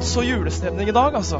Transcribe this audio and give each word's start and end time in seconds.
så 0.00 0.22
julestemning 0.24 0.88
i 0.88 0.94
dag, 0.96 1.14
altså. 1.14 1.38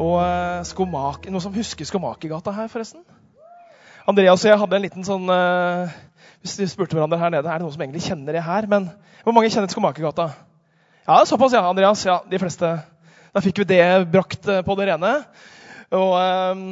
Og 0.00 0.14
eh, 0.22 0.62
skomak, 0.64 1.26
Noen 1.28 1.42
som 1.44 1.52
husker 1.52 1.84
Skomakergata 1.84 2.52
her, 2.56 2.70
forresten? 2.72 3.02
Andreas 4.08 4.40
og 4.46 4.48
jeg 4.48 4.60
hadde 4.62 4.78
en 4.78 4.84
liten 4.86 5.04
sånn 5.04 5.28
uh, 5.28 5.92
Hvis 6.40 6.56
vi 6.56 6.68
spurte 6.72 6.96
hverandre 6.96 7.18
her 7.20 7.34
nede, 7.34 7.44
er 7.44 7.60
det 7.60 7.66
noen 7.66 7.74
som 7.74 7.84
egentlig 7.84 8.06
kjenner 8.06 8.38
det 8.38 8.44
her. 8.46 8.64
Men 8.72 8.88
hvor 9.20 9.36
mange 9.36 9.52
kjenner 9.52 9.68
Skomakergata? 9.68 10.30
Ja, 11.04 11.20
såpass, 11.28 11.52
ja. 11.52 11.60
Andreas. 11.68 12.06
Ja, 12.08 12.22
de 12.24 12.40
fleste. 12.40 12.72
Da 13.36 13.44
fikk 13.44 13.60
vi 13.60 13.68
det 13.74 13.84
brakt 14.10 14.48
eh, 14.48 14.64
på 14.64 14.78
det 14.80 14.88
rene. 14.88 15.12
Og 16.00 16.16
um, 16.16 16.66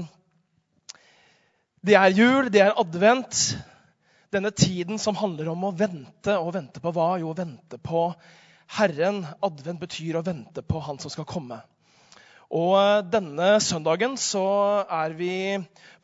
det 1.84 2.00
er 2.00 2.16
jul, 2.16 2.48
det 2.54 2.64
er 2.64 2.76
advent. 2.80 3.44
Denne 4.32 4.50
tiden 4.56 4.96
som 4.96 5.18
handler 5.20 5.52
om 5.52 5.68
å 5.68 5.76
vente. 5.76 6.40
Og 6.40 6.54
vente 6.56 6.80
på 6.80 6.96
hva? 6.96 7.12
Jo, 7.20 7.36
vente 7.36 7.76
på 7.84 8.08
Herren. 8.76 9.24
Advent 9.44 9.80
betyr 9.80 10.18
å 10.18 10.24
vente 10.26 10.62
på 10.62 10.80
Han 10.84 11.00
som 11.00 11.12
skal 11.12 11.26
komme. 11.28 11.60
Og 12.48 12.74
eh, 12.80 13.00
denne 13.12 13.56
søndagen 13.60 14.16
så 14.20 14.44
er 14.84 15.16
vi 15.16 15.32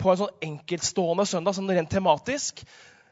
på 0.01 0.11
en 0.11 0.21
sånn 0.21 0.49
enkeltstående 0.49 1.27
søndag, 1.29 1.57
sånn 1.57 1.73
rent 1.73 1.93
tematisk. 1.93 2.65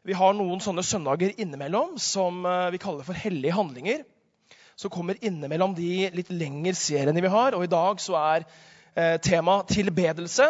Vi 0.05 0.17
har 0.19 0.35
noen 0.37 0.61
sånne 0.61 0.85
søndager 0.85 1.33
innimellom 1.41 1.97
som 2.01 2.43
eh, 2.49 2.73
vi 2.75 2.81
kaller 2.83 3.07
for 3.07 3.17
hellige 3.17 3.57
handlinger. 3.57 4.03
Så 4.77 4.91
kommer 4.93 5.21
innimellom 5.21 5.77
de 5.77 6.11
litt 6.13 6.33
lengre 6.33 6.75
seriene 6.77 7.23
vi 7.23 7.33
har. 7.33 7.57
Og 7.57 7.65
i 7.65 7.73
dag 7.73 8.01
så 8.03 8.19
er 8.21 8.45
eh, 8.45 9.17
tema 9.23 9.61
tilbedelse. 9.69 10.49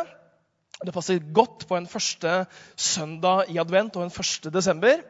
Det 0.83 0.95
passer 0.95 1.23
godt 1.35 1.69
på 1.71 1.79
en 1.79 1.87
første 1.87 2.45
søndag 2.75 3.53
i 3.53 3.61
advent 3.63 3.95
og 3.99 4.07
en 4.07 4.15
første 4.15 4.51
desember. 4.51 5.03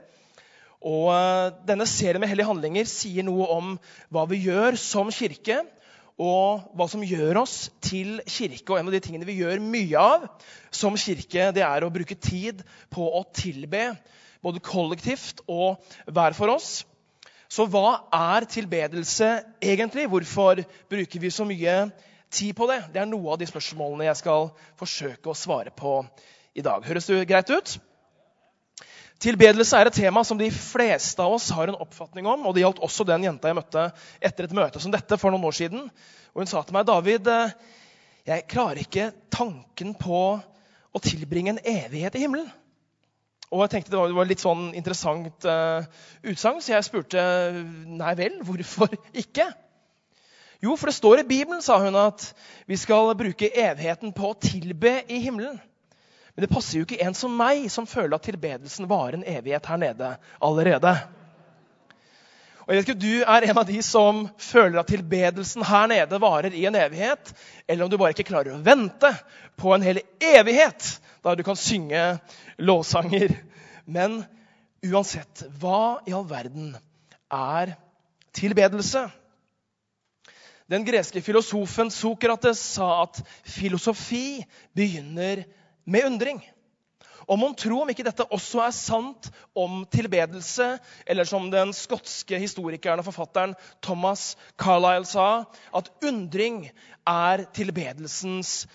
Og 0.82 1.12
eh, 1.14 1.52
denne 1.68 1.86
serien 1.86 2.20
med 2.22 2.30
hellige 2.30 2.48
handlinger 2.48 2.88
sier 2.90 3.26
noe 3.26 3.46
om 3.54 3.76
hva 4.12 4.26
vi 4.30 4.42
gjør 4.48 4.78
som 4.80 5.12
kirke 5.14 5.62
og 6.20 6.72
hva 6.76 6.86
som 6.90 7.02
gjør 7.06 7.42
oss 7.42 7.56
til 7.82 8.20
kirke. 8.26 8.68
Og 8.72 8.78
en 8.78 8.90
av 8.90 8.94
de 8.94 9.02
tingene 9.02 9.28
vi 9.28 9.38
gjør 9.40 9.62
mye 9.62 9.98
av 9.98 10.26
som 10.74 10.96
kirke, 10.98 11.50
det 11.54 11.64
er 11.66 11.84
å 11.84 11.92
bruke 11.92 12.18
tid 12.18 12.64
på 12.92 13.06
å 13.06 13.22
tilbe. 13.34 13.92
Både 14.42 14.62
kollektivt 14.64 15.44
og 15.46 15.82
hver 16.10 16.34
for 16.36 16.52
oss. 16.52 16.82
Så 17.52 17.66
hva 17.68 18.02
er 18.16 18.48
tilbedelse 18.48 19.28
egentlig? 19.60 20.08
Hvorfor 20.10 20.62
bruker 20.90 21.22
vi 21.22 21.30
så 21.30 21.46
mye 21.46 21.76
tid 22.32 22.56
på 22.56 22.66
det? 22.70 22.80
Det 22.94 23.02
er 23.02 23.10
noe 23.10 23.34
av 23.34 23.40
de 23.40 23.48
spørsmålene 23.48 24.08
jeg 24.08 24.22
skal 24.22 24.50
forsøke 24.80 25.30
å 25.30 25.36
svare 25.36 25.72
på 25.76 26.00
i 26.56 26.64
dag. 26.64 26.84
Høres 26.86 27.10
det 27.10 27.26
greit 27.28 27.52
ut? 27.52 27.76
Tilbedelse 29.22 29.78
er 29.78 29.86
et 29.86 29.94
tema 29.94 30.24
som 30.26 30.38
de 30.38 30.48
fleste 30.50 31.22
av 31.22 31.36
oss 31.36 31.44
har 31.54 31.70
en 31.70 31.78
oppfatning 31.84 32.26
om. 32.26 32.46
og 32.46 32.54
Det 32.54 32.64
gjaldt 32.64 32.82
også 32.82 33.06
den 33.06 33.28
jenta 33.28 33.52
jeg 33.52 33.58
møtte 33.60 33.84
etter 34.18 34.48
et 34.48 34.56
møte 34.56 34.82
som 34.82 34.90
dette 34.90 35.18
for 35.20 35.30
noen 35.30 35.46
år 35.46 35.54
siden. 35.60 35.84
Og 36.34 36.42
Hun 36.42 36.50
sa 36.50 36.62
til 36.66 36.74
meg 36.74 36.88
David, 36.88 37.28
eh, 37.30 37.54
jeg 38.26 38.48
klarer 38.50 38.82
ikke 38.82 39.12
tanken 39.30 39.94
på 39.94 40.18
å 40.92 41.02
tilbringe 41.02 41.54
en 41.54 41.62
evighet 41.62 42.18
i 42.18 42.24
himmelen. 42.24 42.50
Og 43.52 43.62
jeg 43.62 43.70
tenkte 43.76 43.92
Det 43.92 44.00
var, 44.00 44.10
det 44.10 44.32
litt 44.32 44.42
sånn 44.42 44.70
interessant 44.74 45.44
uh, 45.44 45.84
utsagn, 46.24 46.62
så 46.64 46.72
jeg 46.72 46.86
spurte 46.86 47.22
nei 47.84 48.14
vel, 48.16 48.38
hvorfor 48.46 48.94
ikke? 49.22 49.50
Jo, 50.62 50.74
for 50.78 50.88
det 50.88 50.96
står 50.96 51.20
i 51.20 51.28
Bibelen, 51.28 51.60
sa 51.62 51.76
hun, 51.82 51.98
at 51.98 52.30
vi 52.70 52.78
skal 52.80 53.12
bruke 53.18 53.50
evigheten 53.50 54.14
på 54.16 54.30
å 54.30 54.38
tilbe 54.40 55.02
i 55.10 55.20
himmelen. 55.20 55.60
Men 56.34 56.46
det 56.46 56.52
passer 56.52 56.78
jo 56.78 56.86
ikke 56.86 57.00
en 57.04 57.16
som 57.16 57.34
meg, 57.36 57.66
som 57.72 57.88
føler 57.88 58.16
at 58.16 58.24
tilbedelsen 58.24 58.88
varer 58.88 59.18
en 59.18 59.26
evighet 59.28 59.66
her 59.68 59.80
nede 59.82 60.14
allerede. 60.40 60.94
Og 62.62 62.70
jeg 62.70 62.78
vet 62.78 62.86
ikke, 62.86 62.94
om 62.94 63.02
Du 63.02 63.32
er 63.34 63.46
en 63.48 63.58
av 63.58 63.66
de 63.68 63.80
som 63.84 64.20
føler 64.40 64.80
at 64.80 64.88
tilbedelsen 64.88 65.64
her 65.66 65.88
nede 65.90 66.20
varer 66.22 66.54
i 66.54 66.64
en 66.68 66.78
evighet, 66.78 67.32
eller 67.68 67.84
om 67.84 67.90
du 67.90 67.98
bare 68.00 68.14
ikke 68.14 68.28
klarer 68.30 68.54
å 68.54 68.62
vente 68.64 69.10
på 69.60 69.74
en 69.74 69.84
hel 69.84 70.00
evighet 70.22 70.92
da 71.22 71.34
du 71.36 71.42
kan 71.46 71.58
synge 71.58 72.04
lovsanger. 72.62 73.34
Men 73.84 74.22
uansett, 74.86 75.44
hva 75.60 76.00
i 76.06 76.14
all 76.14 76.24
verden 76.30 76.72
er 77.28 77.74
tilbedelse? 78.38 79.08
Den 80.70 80.86
greske 80.86 81.20
filosofen 81.20 81.90
Sokrates 81.92 82.62
sa 82.78 83.02
at 83.02 83.18
filosofi 83.44 84.40
begynner 84.72 85.44
med 85.84 86.06
undring. 86.08 86.42
Og 87.30 87.38
mon 87.38 87.54
tro 87.54 87.82
om 87.82 87.90
ikke 87.92 88.04
dette 88.06 88.26
også 88.34 88.64
er 88.64 88.74
sant 88.74 89.28
om 89.58 89.84
tilbedelse, 89.92 90.72
eller 91.06 91.28
som 91.28 91.48
den 91.52 91.70
skotske 91.76 92.40
historikeren 92.42 93.02
og 93.02 93.06
forfatteren 93.06 93.54
Thomas 93.84 94.32
Carlisle 94.58 95.06
sa, 95.06 95.28
at 95.74 95.90
undring 96.02 96.64
er 97.06 97.44
tilbedelsens 97.54 98.66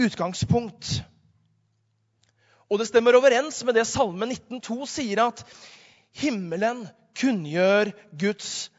utgangspunkt. 0.00 1.00
Og 2.68 2.80
det 2.80 2.88
stemmer 2.90 3.16
overens 3.16 3.62
med 3.64 3.76
det 3.78 3.86
Salme 3.88 4.28
19,2 4.28 4.84
sier, 4.90 5.24
at 5.28 5.44
himmelen 6.20 6.84
kunngjør 7.18 7.92
Guds 8.20 8.70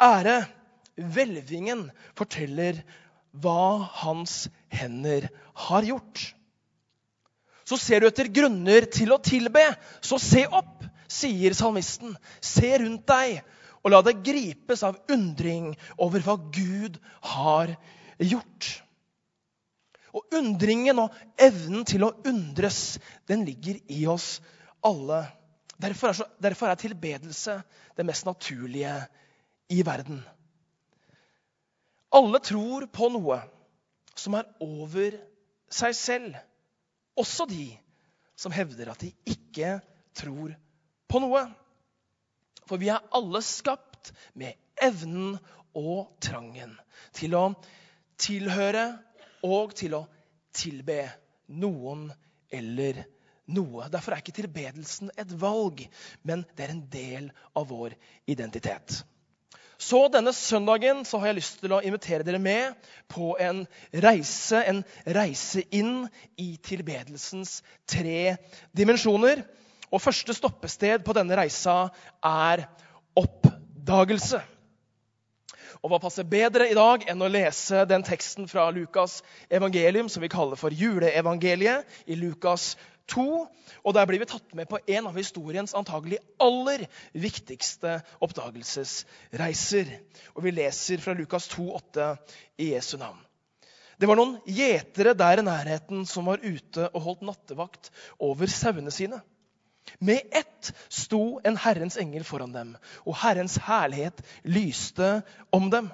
ære. 0.00 0.44
Hvelvingen 1.00 1.86
forteller 2.18 2.82
hva 3.32 3.86
hans 4.02 4.50
hender 4.68 5.30
har 5.68 5.86
gjort. 5.86 6.34
Så 7.70 7.78
ser 7.78 8.02
du 8.02 8.08
etter 8.08 8.26
grunner 8.34 8.88
til 8.90 9.12
å 9.14 9.20
tilbe, 9.22 9.62
så 10.02 10.18
se 10.18 10.42
opp, 10.50 10.82
sier 11.06 11.54
salmisten. 11.54 12.16
Se 12.42 12.72
rundt 12.82 13.04
deg, 13.06 13.44
og 13.86 13.94
la 13.94 14.00
deg 14.02 14.24
gripes 14.26 14.82
av 14.86 14.98
undring 15.14 15.70
over 16.02 16.24
hva 16.26 16.34
Gud 16.50 16.98
har 17.30 17.76
gjort. 18.18 18.70
Og 20.10 20.34
undringen 20.34 20.98
og 21.04 21.14
evnen 21.38 21.86
til 21.86 22.08
å 22.08 22.14
undres, 22.26 22.98
den 23.30 23.46
ligger 23.46 23.78
i 23.86 24.02
oss 24.10 24.40
alle. 24.82 25.22
Derfor 25.78 26.10
er, 26.10 26.18
så, 26.18 26.26
derfor 26.42 26.72
er 26.72 26.82
tilbedelse 26.82 27.60
det 27.94 28.06
mest 28.10 28.26
naturlige 28.26 28.98
i 29.70 29.84
verden. 29.86 30.24
Alle 32.10 32.42
tror 32.42 32.90
på 32.90 33.14
noe 33.14 33.38
som 34.18 34.34
er 34.34 34.50
over 34.58 35.14
seg 35.70 35.94
selv. 35.94 36.34
Også 37.20 37.46
de 37.50 37.68
som 38.40 38.54
hevder 38.54 38.92
at 38.92 39.02
de 39.04 39.12
ikke 39.28 39.76
tror 40.16 40.54
på 41.10 41.20
noe. 41.22 41.44
For 42.68 42.80
vi 42.80 42.90
er 42.92 43.04
alle 43.16 43.42
skapt 43.44 44.12
med 44.38 44.56
evnen 44.80 45.36
og 45.76 46.16
trangen 46.22 46.72
til 47.16 47.36
å 47.36 47.44
tilhøre 48.20 48.86
og 49.46 49.74
til 49.76 49.96
å 49.98 50.04
tilbe 50.56 51.02
noen 51.60 52.08
eller 52.52 53.04
noe. 53.50 53.88
Derfor 53.90 54.14
er 54.14 54.22
ikke 54.22 54.36
tilbedelsen 54.40 55.12
et 55.18 55.32
valg, 55.40 55.82
men 56.22 56.44
det 56.56 56.66
er 56.66 56.74
en 56.74 56.84
del 56.92 57.30
av 57.58 57.68
vår 57.70 57.96
identitet. 58.30 59.02
Så 59.80 60.02
denne 60.12 60.32
søndagen 60.36 61.04
så 61.08 61.18
har 61.18 61.30
jeg 61.30 61.38
lyst 61.38 61.60
til 61.62 61.72
å 61.72 61.80
invitere 61.80 62.24
dere 62.26 62.40
med 62.42 62.76
på 63.08 63.32
en 63.40 63.62
reise, 64.04 64.60
en 64.60 64.82
reise 65.08 65.64
inn 65.72 66.04
i 66.36 66.52
tilbedelsens 66.60 67.62
tre 67.88 68.36
dimensjoner. 68.76 69.40
Og 69.90 70.02
første 70.04 70.36
stoppested 70.36 71.00
på 71.06 71.16
denne 71.16 71.38
reisa 71.40 71.88
er 72.20 72.66
oppdagelse. 73.18 74.42
Og 75.80 75.92
hva 75.92 76.00
passer 76.02 76.26
bedre 76.28 76.68
i 76.70 76.76
dag 76.76 77.06
enn 77.10 77.22
å 77.22 77.30
lese 77.30 77.84
den 77.88 78.04
teksten 78.06 78.48
fra 78.50 78.68
Lukas 78.74 79.20
evangelium 79.48 80.10
som 80.12 80.24
vi 80.24 80.32
kaller 80.32 80.58
for 80.60 80.74
juleevangeliet, 80.74 81.86
i 82.10 82.18
Lukas 82.18 82.74
2. 83.14 83.24
Og 83.80 83.96
der 83.96 84.06
blir 84.08 84.20
vi 84.22 84.28
tatt 84.28 84.54
med 84.56 84.68
på 84.70 84.80
en 84.80 85.08
av 85.08 85.16
historiens 85.16 85.74
antagelig 85.78 86.20
aller 86.42 86.84
viktigste 87.16 87.98
oppdagelsesreiser. 88.22 89.90
Og 90.36 90.44
vi 90.46 90.54
leser 90.54 91.02
fra 91.02 91.16
Lukas 91.16 91.48
2, 91.54 91.66
8 91.80 92.12
i 92.60 92.72
Jesu 92.74 92.96
navn. 93.00 93.20
Det 94.00 94.08
var 94.08 94.16
noen 94.16 94.38
gjetere 94.48 95.12
der 95.12 95.42
i 95.42 95.44
nærheten 95.44 96.06
som 96.08 96.30
var 96.30 96.40
ute 96.40 96.86
og 96.88 97.02
holdt 97.04 97.26
nattevakt 97.28 97.90
over 98.16 98.48
sauene 98.48 98.92
sine. 98.94 99.18
Med 99.98 100.20
ett 100.32 100.72
sto 100.88 101.40
en 101.44 101.56
Herrens 101.56 101.96
engel 102.00 102.24
foran 102.24 102.52
dem, 102.52 102.76
og 103.04 103.16
Herrens 103.20 103.58
herlighet 103.66 104.22
lyste 104.44 105.20
om 105.52 105.70
dem. 105.72 105.90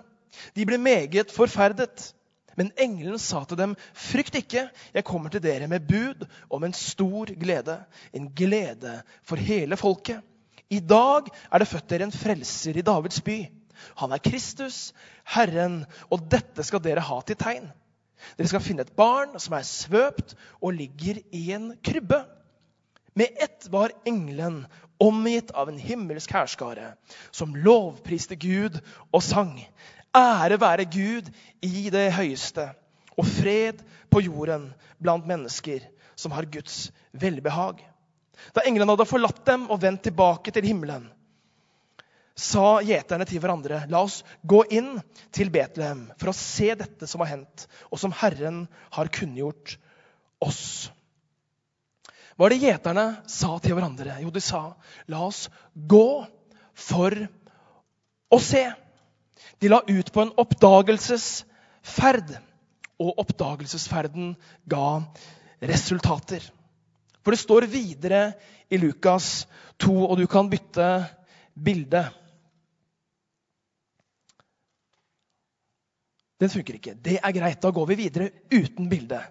De 0.55 0.67
ble 0.69 0.79
meget 0.79 1.33
forferdet. 1.35 2.12
Men 2.56 2.73
engelen 2.81 3.19
sa 3.21 3.43
til 3.44 3.59
dem, 3.59 3.75
'Frykt 3.93 4.35
ikke, 4.35 4.69
jeg 4.94 5.05
kommer 5.05 5.29
til 5.31 5.43
dere 5.44 5.69
med 5.69 5.85
bud 5.88 6.27
om 6.50 6.65
en 6.65 6.73
stor 6.73 7.27
glede.' 7.27 7.85
En 8.12 8.31
glede 8.33 9.03
for 9.23 9.37
hele 9.37 9.77
folket. 9.77 10.23
I 10.71 10.81
dag 10.81 11.29
er 11.53 11.59
det 11.59 11.69
født 11.69 11.91
dere 11.91 12.09
en 12.09 12.12
frelser 12.12 12.77
i 12.77 12.83
Davids 12.83 13.21
by. 13.21 13.44
Han 14.00 14.12
er 14.12 14.23
Kristus, 14.25 14.94
Herren, 15.25 15.85
og 16.11 16.31
dette 16.31 16.65
skal 16.65 16.83
dere 16.83 17.05
ha 17.05 17.21
til 17.21 17.37
tegn. 17.37 17.69
Dere 18.38 18.49
skal 18.49 18.65
finne 18.65 18.87
et 18.87 18.97
barn 18.97 19.37
som 19.38 19.55
er 19.55 19.67
svøpt 19.69 20.35
og 20.62 20.75
ligger 20.75 21.21
i 21.33 21.53
en 21.53 21.75
krybbe. 21.85 22.25
Med 23.17 23.29
ett 23.41 23.69
var 23.73 23.95
engelen 24.05 24.67
omgitt 25.01 25.51
av 25.57 25.71
en 25.73 25.79
himmelsk 25.81 26.33
hærskare, 26.33 26.95
som 27.31 27.57
lovpriste 27.57 28.37
Gud 28.37 28.77
og 29.11 29.23
sang. 29.25 29.57
ære 30.17 30.57
være 30.61 30.85
Gud 30.89 31.29
i 31.63 31.91
det 31.93 32.11
høyeste, 32.17 32.71
og 33.17 33.27
fred 33.29 33.83
på 34.13 34.23
jorden 34.25 34.71
blant 35.03 35.27
mennesker 35.29 35.85
som 36.17 36.33
har 36.33 36.49
Guds 36.49 36.91
velbehag. 37.13 37.83
Da 38.57 38.65
englene 38.65 38.93
hadde 38.93 39.09
forlatt 39.09 39.45
dem 39.49 39.69
og 39.71 39.81
vendt 39.83 40.05
tilbake 40.07 40.53
til 40.53 40.65
himmelen, 40.69 41.09
sa 42.37 42.83
gjeterne 42.85 43.25
til 43.25 43.41
hverandre, 43.41 43.87
la 43.89 44.03
oss 44.05 44.19
gå 44.45 44.61
inn 44.77 44.99
til 45.33 45.49
Betlehem 45.53 46.05
for 46.21 46.31
å 46.31 46.37
se 46.37 46.75
dette 46.77 47.09
som 47.09 47.25
har 47.25 47.33
hendt, 47.33 47.65
og 47.89 48.01
som 48.01 48.12
Herren 48.12 48.67
har 48.93 49.09
kunngjort 49.09 49.79
oss. 50.45 50.91
Hva 52.37 52.44
var 52.44 52.53
det 52.53 52.61
gjeterne 52.61 53.05
sa 53.33 53.55
til 53.65 53.73
hverandre? 53.73 54.19
Jo, 54.21 54.29
de 54.29 54.43
sa, 54.44 54.75
la 55.09 55.23
oss 55.25 55.47
gå 55.73 56.27
for 56.77 57.17
å 58.29 58.38
se. 58.44 58.67
De 59.56 59.71
la 59.73 59.81
ut 59.88 60.11
på 60.12 60.21
en 60.21 60.35
oppdagelsesferd, 60.43 62.35
og 63.00 63.23
oppdagelsesferden 63.25 64.35
ga 64.69 65.00
resultater. 65.65 66.44
For 67.25 67.33
det 67.33 67.41
står 67.41 67.69
videre 67.73 68.21
i 68.69 68.77
Lukas 68.81 69.47
2, 69.81 69.97
og 70.05 70.21
du 70.21 70.27
kan 70.29 70.53
bytte 70.53 70.91
bilde. 71.56 72.05
Den 76.37 76.53
funker 76.53 76.77
ikke. 76.77 76.99
Det 77.00 77.17
er 77.17 77.33
greit. 77.33 77.62
Da 77.65 77.73
går 77.73 77.88
vi 77.94 77.99
videre 78.05 78.29
uten 78.53 78.91
bilde. 78.93 79.23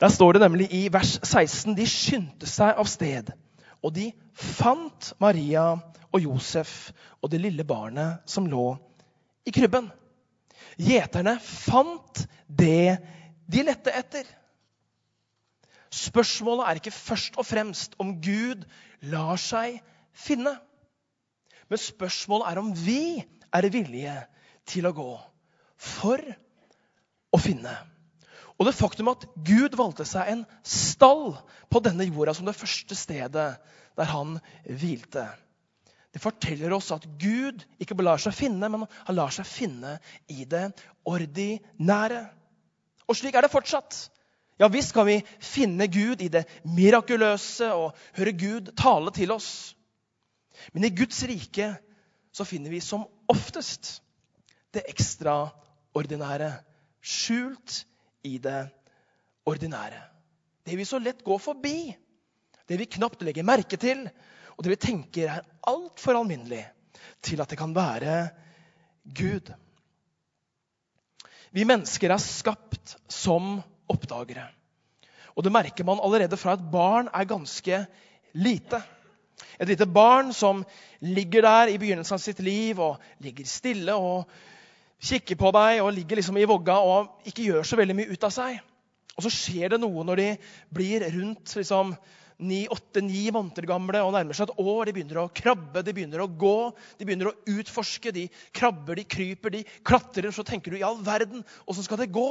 Der 0.00 0.12
står 0.12 0.36
det 0.36 0.42
nemlig 0.44 0.68
i 0.76 0.88
vers 0.92 1.16
16.: 1.24 1.76
De 1.76 1.86
skyndte 1.88 2.48
seg 2.48 2.76
av 2.76 2.88
sted, 2.90 3.30
og 3.80 3.94
de 3.96 4.10
fant 4.36 5.12
Maria 5.20 5.70
og 6.12 6.20
Josef 6.20 6.90
og 7.22 7.30
det 7.32 7.40
lille 7.40 7.64
barnet 7.64 8.20
som 8.28 8.48
lå 8.48 8.74
i 9.46 9.54
krybben. 9.56 9.88
Gjeterne 10.76 11.38
fant 11.40 12.26
det 12.48 12.98
de 13.48 13.64
lette 13.64 13.92
etter. 13.96 14.28
Spørsmålet 15.96 16.66
er 16.66 16.80
ikke 16.80 16.92
først 16.92 17.38
og 17.40 17.46
fremst 17.48 17.96
om 18.02 18.18
Gud 18.20 18.66
lar 19.08 19.40
seg 19.40 19.78
finne. 20.12 20.58
Men 21.70 21.80
spørsmålet 21.80 22.50
er 22.50 22.60
om 22.60 22.72
vi 22.76 23.24
er 23.54 23.72
villige 23.72 24.16
til 24.68 24.88
å 24.88 24.94
gå 24.96 25.12
for 25.80 26.20
å 27.32 27.40
finne. 27.40 27.72
Og 28.56 28.68
det 28.68 28.76
faktum 28.76 29.10
at 29.12 29.26
Gud 29.44 29.76
valgte 29.76 30.06
seg 30.08 30.30
en 30.32 30.44
stall 30.64 31.34
på 31.72 31.82
denne 31.84 32.06
jorda 32.08 32.32
som 32.36 32.48
det 32.48 32.56
første 32.56 32.96
stedet 32.96 33.50
der 33.96 34.08
han 34.12 34.38
hvilte, 34.64 35.26
det 36.16 36.22
forteller 36.24 36.72
oss 36.72 36.88
at 36.94 37.04
Gud 37.20 37.60
ikke 37.76 37.92
bare 37.92 38.06
lar 38.14 38.20
seg 38.22 38.32
finne, 38.32 38.70
men 38.72 38.86
han 38.88 39.16
lar 39.18 39.32
seg 39.36 39.44
finne 39.44 39.98
i 40.32 40.46
det 40.48 40.70
ordinære. 41.04 42.22
Og 43.04 43.18
slik 43.18 43.36
er 43.36 43.44
det 43.44 43.52
fortsatt. 43.52 43.98
Ja 44.56 44.70
visst 44.72 44.94
kan 44.96 45.04
vi 45.04 45.18
finne 45.44 45.84
Gud 45.92 46.24
i 46.24 46.30
det 46.32 46.46
mirakuløse 46.64 47.68
og 47.76 47.98
høre 48.16 48.32
Gud 48.32 48.70
tale 48.80 49.12
til 49.12 49.34
oss. 49.34 49.50
Men 50.72 50.88
i 50.88 50.94
Guds 50.96 51.20
rike 51.28 51.74
så 52.32 52.48
finner 52.48 52.72
vi 52.72 52.80
som 52.80 53.04
oftest 53.28 53.98
det 54.72 54.86
ekstraordinære 54.88 56.48
skjult 57.04 57.82
i 58.26 58.38
det 58.42 58.66
ordinære. 59.46 60.02
Det 60.66 60.76
vi 60.78 60.86
så 60.88 60.98
lett 60.98 61.22
går 61.24 61.38
forbi, 61.38 61.94
det 62.66 62.78
vi 62.80 62.88
knapt 62.96 63.22
legger 63.22 63.46
merke 63.46 63.78
til, 63.78 64.02
og 64.56 64.64
det 64.64 64.72
vi 64.74 64.80
tenker 64.82 65.30
er 65.30 65.46
altfor 65.70 66.18
alminnelig 66.18 66.64
til 67.22 67.40
at 67.42 67.52
det 67.52 67.58
kan 67.60 67.74
være 67.76 68.16
Gud. 69.14 69.52
Vi 71.54 71.64
mennesker 71.64 72.10
er 72.10 72.22
skapt 72.22 72.96
som 73.08 73.60
oppdagere. 73.88 74.48
Og 75.36 75.44
det 75.44 75.52
merker 75.52 75.86
man 75.86 76.00
allerede 76.02 76.38
fra 76.40 76.56
et 76.56 76.66
barn 76.72 77.10
er 77.12 77.28
ganske 77.28 77.78
lite. 78.34 78.80
Et 79.60 79.68
lite 79.68 79.86
barn 79.86 80.32
som 80.32 80.64
ligger 81.00 81.44
der 81.44 81.72
i 81.72 81.78
begynnelsen 81.78 82.16
av 82.16 82.22
sitt 82.24 82.40
liv 82.44 82.80
og 82.80 83.02
ligger 83.22 83.48
stille 83.48 83.94
og 83.94 84.24
kikker 85.02 85.38
på 85.38 85.52
deg 85.56 85.82
og 85.84 85.92
ligger 85.94 86.20
liksom 86.20 86.38
i 86.40 86.46
vogga 86.48 86.78
og 86.84 87.28
ikke 87.28 87.50
gjør 87.50 87.66
så 87.68 87.78
veldig 87.78 87.96
mye 87.98 88.12
ut 88.12 88.26
av 88.26 88.32
seg. 88.34 88.60
Og 89.16 89.24
så 89.24 89.32
skjer 89.32 89.72
det 89.72 89.80
noe 89.80 90.04
når 90.04 90.20
de 90.20 90.28
blir 90.76 91.04
rundt 91.14 91.54
liksom, 91.56 91.94
ni, 92.44 92.66
åtte, 92.72 93.00
ni 93.04 93.24
måneder 93.32 93.68
gamle 93.68 94.02
og 94.04 94.12
nærmer 94.16 94.36
seg 94.36 94.50
et 94.50 94.60
år. 94.60 94.88
De 94.88 94.94
begynner 94.96 95.22
å 95.22 95.30
krabbe, 95.32 95.84
de 95.84 95.94
begynner 95.96 96.24
å 96.24 96.28
gå, 96.28 96.58
de 96.98 97.08
begynner 97.08 97.30
å 97.30 97.36
utforske. 97.56 98.12
De 98.12 98.26
krabber, 98.56 99.00
de 99.00 99.06
kryper, 99.08 99.56
de 99.56 99.64
klatrer. 99.86 100.28
Så 100.36 100.44
tenker 100.46 100.72
du 100.74 100.80
i 100.80 100.84
all 100.86 101.00
verden, 101.04 101.44
åssen 101.64 101.86
skal 101.86 102.02
det 102.02 102.12
gå? 102.12 102.28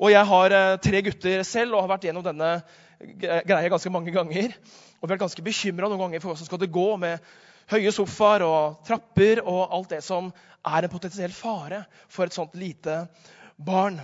Og 0.00 0.10
jeg 0.10 0.26
har 0.26 0.56
eh, 0.56 0.76
tre 0.82 1.04
gutter 1.06 1.44
selv 1.46 1.76
og 1.76 1.84
har 1.84 1.92
vært 1.94 2.08
gjennom 2.08 2.24
denne 2.24 2.56
greia 3.04 3.68
ganske 3.70 3.92
mange 3.92 4.14
ganger. 4.14 4.56
Og 5.00 5.10
vært 5.10 5.26
ganske 5.26 5.44
bekymra 5.44 5.90
noen 5.90 6.06
ganger 6.06 6.22
for 6.22 6.32
hvordan 6.32 6.48
skal 6.48 6.62
det 6.64 6.72
gå 6.74 6.88
med 7.00 7.34
høye 7.72 7.92
sofaer 7.94 8.44
og 8.46 8.82
trapper 8.86 9.40
og 9.44 9.62
alt 9.74 9.94
det 9.94 10.02
som 10.04 10.32
er 10.64 10.84
en 10.84 10.92
potensiell 10.92 11.32
fare 11.34 11.84
for 12.08 12.26
et 12.26 12.36
sånt 12.36 12.56
lite 12.58 13.04
barn. 13.56 14.00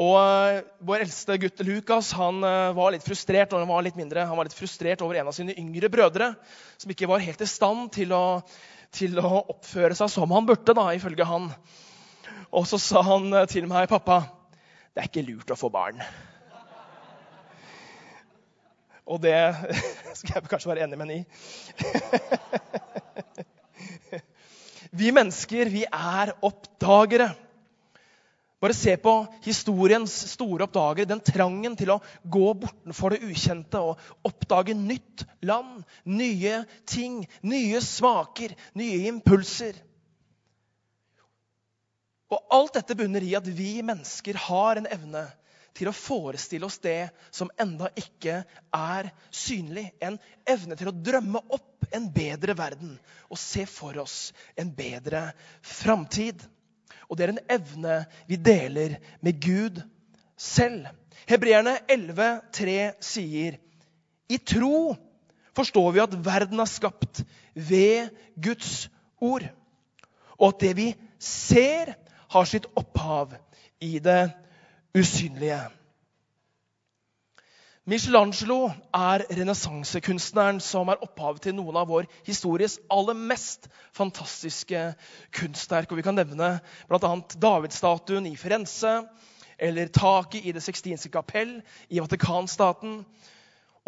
Og 0.00 0.16
uh, 0.16 0.60
Vår 0.86 1.04
eldste 1.04 1.36
gutt 1.42 1.60
Lukas 1.66 2.14
han 2.16 2.40
uh, 2.44 2.72
var 2.76 2.94
litt 2.94 3.04
frustrert 3.04 3.52
når 3.52 3.64
han 3.64 3.72
var 3.72 3.84
litt 3.84 3.98
mindre. 4.00 4.24
Han 4.24 4.38
var 4.38 4.48
litt 4.48 4.56
frustrert 4.56 5.04
over 5.04 5.20
en 5.20 5.28
av 5.28 5.36
sine 5.36 5.56
yngre 5.60 5.90
brødre 5.92 6.32
som 6.80 6.92
ikke 6.92 7.10
var 7.10 7.24
helt 7.24 7.44
i 7.44 7.48
stand 7.48 7.90
til 7.98 8.14
å, 8.16 8.40
til 8.96 9.20
å 9.20 9.42
oppføre 9.42 9.96
seg 9.98 10.12
som 10.12 10.32
han 10.32 10.48
burde, 10.48 10.76
da, 10.76 10.88
ifølge 10.96 11.28
han. 11.28 11.50
Og 12.50 12.66
så 12.66 12.80
sa 12.80 13.04
han 13.06 13.28
uh, 13.34 13.46
til 13.50 13.68
meg, 13.70 13.90
'Pappa, 13.90 14.22
det 14.94 15.04
er 15.04 15.12
ikke 15.12 15.28
lurt 15.28 15.52
å 15.52 15.60
få 15.60 15.68
barn'. 15.72 16.00
Og 19.10 19.18
det 19.22 19.34
skal 20.18 20.36
jeg 20.36 20.50
kanskje 20.50 20.70
være 20.70 20.86
enig 20.86 20.98
med 20.98 21.06
henne 21.06 21.18
i. 21.20 21.24
vi 25.02 25.10
mennesker, 25.14 25.70
vi 25.72 25.84
er 25.86 26.34
oppdagere. 26.46 27.32
Bare 28.60 28.76
se 28.76 28.92
på 29.00 29.14
historiens 29.42 30.12
store 30.34 30.66
oppdagere. 30.68 31.08
Den 31.08 31.22
trangen 31.24 31.76
til 31.80 31.94
å 31.94 32.00
gå 32.22 32.52
bortenfor 32.60 33.16
det 33.16 33.24
ukjente 33.24 33.80
og 33.80 34.28
oppdage 34.28 34.76
nytt 34.76 35.24
land, 35.48 35.80
nye 36.04 36.60
ting, 36.84 37.24
nye 37.40 37.80
smaker, 37.82 38.52
nye 38.78 39.08
impulser. 39.08 39.80
Og 42.30 42.52
alt 42.54 42.76
dette 42.76 42.94
bunner 42.94 43.24
i 43.26 43.32
at 43.34 43.48
vi 43.48 43.80
mennesker 43.82 44.38
har 44.46 44.78
en 44.78 44.86
evne 44.92 45.24
til 45.80 45.88
å 45.88 45.96
forestille 45.96 46.68
oss 46.68 46.78
det 46.84 47.08
som 47.32 47.50
enda 47.60 47.88
ikke 47.98 48.42
er 48.76 49.10
synlig. 49.32 49.86
En 50.04 50.18
evne 50.48 50.76
til 50.76 50.90
å 50.90 50.96
drømme 51.08 51.40
opp 51.48 51.88
en 51.96 52.10
bedre 52.12 52.54
verden 52.58 52.94
og 53.30 53.40
se 53.40 53.64
for 53.68 53.96
oss 54.02 54.30
en 54.60 54.70
bedre 54.76 55.30
framtid. 55.64 56.42
Og 57.08 57.16
det 57.16 57.26
er 57.26 57.32
en 57.34 57.44
evne 57.56 57.96
vi 58.28 58.36
deler 58.36 58.98
med 59.24 59.40
Gud 59.42 59.80
selv. 60.36 60.90
Hebreerne 61.30 61.78
11,3 61.88 62.76
sier 63.04 63.56
i 64.30 64.38
tro 64.38 64.92
forstår 65.56 65.94
vi 65.96 66.02
at 66.04 66.18
verden 66.24 66.60
er 66.62 66.70
skapt 66.70 67.22
ved 67.54 68.12
Guds 68.40 68.86
ord, 69.20 69.44
og 70.38 70.52
at 70.52 70.62
det 70.62 70.74
vi 70.78 70.86
ser, 71.20 71.96
har 72.30 72.46
sitt 72.46 72.68
opphav 72.78 73.34
i 73.82 73.98
det 73.98 74.30
usynlige. 74.94 75.60
Michelangelo 77.90 78.68
er 78.94 79.24
renessansekunstneren 79.32 80.60
som 80.60 80.90
er 80.92 81.00
opphavet 81.02 81.40
til 81.46 81.56
noen 81.56 81.78
av 81.80 81.88
vår 81.90 82.06
histories 82.26 82.76
aller 82.92 83.16
mest 83.16 83.70
fantastiske 83.96 84.82
kunstverk. 85.34 85.90
Og 85.90 85.98
vi 85.98 86.04
kan 86.06 86.14
nevne 86.14 86.52
bl.a. 86.90 87.12
Davidstatuen 87.40 88.28
i 88.30 88.36
Firenze 88.38 89.00
eller 89.58 89.90
taket 89.92 90.44
i 90.44 90.52
Det 90.52 90.62
sextinske 90.62 91.10
kapell 91.10 91.56
i 91.88 91.98
Vatikanstaten. 92.04 93.00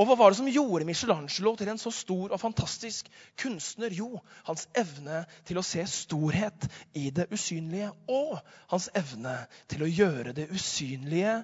Og 0.01 0.09
hva 0.09 0.17
var 0.17 0.33
det 0.33 0.39
som 0.39 0.49
gjorde 0.49 0.87
Michelangelo 0.89 1.53
til 1.59 1.69
en 1.69 1.81
så 1.81 1.93
stor 1.93 2.33
og 2.33 2.41
fantastisk 2.41 3.11
kunstner? 3.41 3.93
Jo, 3.93 4.23
hans 4.49 4.65
evne 4.79 5.25
til 5.49 5.61
å 5.61 5.67
se 5.67 5.85
storhet 5.91 6.65
i 6.97 7.11
det 7.15 7.29
usynlige 7.33 7.91
og 8.09 8.39
hans 8.73 8.89
evne 8.97 9.37
til 9.69 9.85
å 9.85 9.91
gjøre 9.91 10.33
det 10.37 10.49
usynlige 10.55 11.43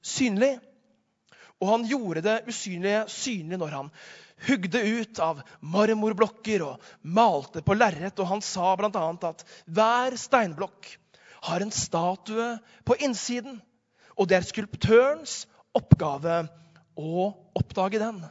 synlig. 0.00 0.54
Og 1.60 1.68
han 1.74 1.84
gjorde 1.90 2.24
det 2.24 2.38
usynlige 2.48 3.04
synlig 3.12 3.60
når 3.60 3.76
han 3.76 3.92
hugde 4.46 4.80
ut 4.80 5.20
av 5.20 5.42
marmorblokker 5.60 6.64
og 6.64 6.92
malte 7.04 7.60
på 7.60 7.76
lerret. 7.76 8.16
Og 8.16 8.30
han 8.32 8.40
sa 8.44 8.72
bl.a. 8.80 9.04
at 9.28 9.44
hver 9.68 10.16
steinblokk 10.16 10.88
har 11.50 11.60
en 11.60 11.74
statue 11.74 12.54
på 12.88 12.96
innsiden. 13.04 13.60
Og 14.16 14.28
det 14.28 14.40
er 14.40 14.48
skulptørens 14.48 15.42
oppgave 15.76 16.46
å 16.96 17.30
oppdage 17.56 18.00
den. 18.02 18.22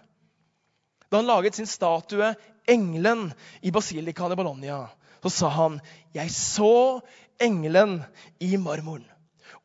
Da 1.09 1.17
han 1.17 1.29
laget 1.29 1.55
sin 1.55 1.67
statue 1.67 2.35
'Engelen' 2.67 3.31
i 3.61 3.71
basilikaen 3.71 4.31
i 4.31 4.35
Bologna, 4.35 4.87
så 5.23 5.29
sa 5.29 5.49
han, 5.49 5.79
'Jeg 6.13 6.31
så 6.31 7.01
engelen 7.39 8.03
i 8.39 8.55
marmoren, 8.57 9.07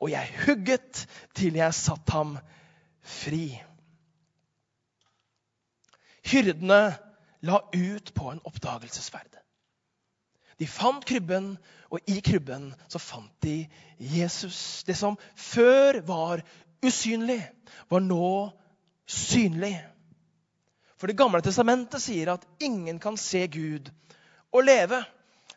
og 0.00 0.10
jeg 0.10 0.32
hugget 0.46 1.06
til 1.34 1.56
jeg 1.60 1.74
satt 1.74 2.10
ham 2.10 2.38
fri.' 3.02 3.60
Hyrdene 6.24 6.96
la 7.44 7.58
ut 7.74 8.14
på 8.14 8.30
en 8.30 8.40
oppdagelsesferd. 8.48 9.34
De 10.58 10.66
fant 10.70 11.04
krybben, 11.04 11.56
og 11.90 12.00
i 12.08 12.20
krybben 12.24 12.70
så 12.88 12.98
fant 13.02 13.32
de 13.42 13.66
Jesus. 13.98 14.84
Det 14.86 14.96
som 14.96 15.18
før 15.36 16.00
var 16.06 16.42
usynlig, 16.84 17.42
var 17.90 18.00
nå 18.00 18.30
synlig. 19.06 19.76
For 20.96 21.10
Det 21.10 21.18
gamle 21.18 21.42
testamentet 21.44 22.02
sier 22.02 22.32
at 22.32 22.46
ingen 22.62 22.98
kan 23.02 23.16
se 23.20 23.46
Gud 23.46 23.90
og 24.54 24.64
leve. 24.64 25.02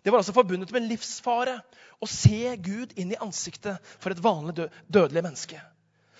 Det 0.03 0.11
var 0.11 0.19
altså 0.19 0.35
forbundet 0.35 0.71
med 0.75 0.87
livsfare 0.89 1.59
å 2.01 2.09
se 2.09 2.55
Gud 2.63 2.93
inn 2.99 3.13
i 3.13 3.21
ansiktet 3.21 3.81
for 3.97 4.13
et 4.13 4.23
vanlig 4.23 4.69
dødelig 4.87 5.23
menneske. 5.23 5.61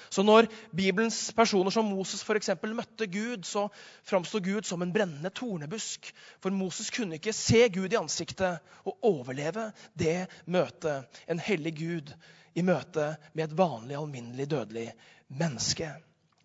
Så 0.09 0.23
når 0.23 0.47
Bibelens 0.75 1.33
personer 1.35 1.73
som 1.73 1.89
Moses 1.91 2.23
for 2.23 2.39
eksempel, 2.39 2.71
møtte 2.75 3.09
Gud, 3.11 3.43
så 3.43 3.67
framsto 4.07 4.39
Gud 4.43 4.67
som 4.67 4.81
en 4.81 4.93
brennende 4.95 5.31
tornebusk. 5.35 6.13
For 6.39 6.53
Moses 6.55 6.91
kunne 6.95 7.19
ikke 7.19 7.35
se 7.35 7.65
Gud 7.73 7.91
i 7.91 7.99
ansiktet 7.99 8.63
og 8.87 9.03
overleve 9.07 9.69
det 9.99 10.29
møtet. 10.45 11.07
En 11.27 11.43
hellig 11.43 11.75
Gud 11.81 12.13
i 12.55 12.63
møte 12.65 13.13
med 13.33 13.49
et 13.49 13.57
vanlig, 13.57 13.97
alminnelig, 13.99 14.47
dødelig 14.49 14.87
menneske. 15.27 15.91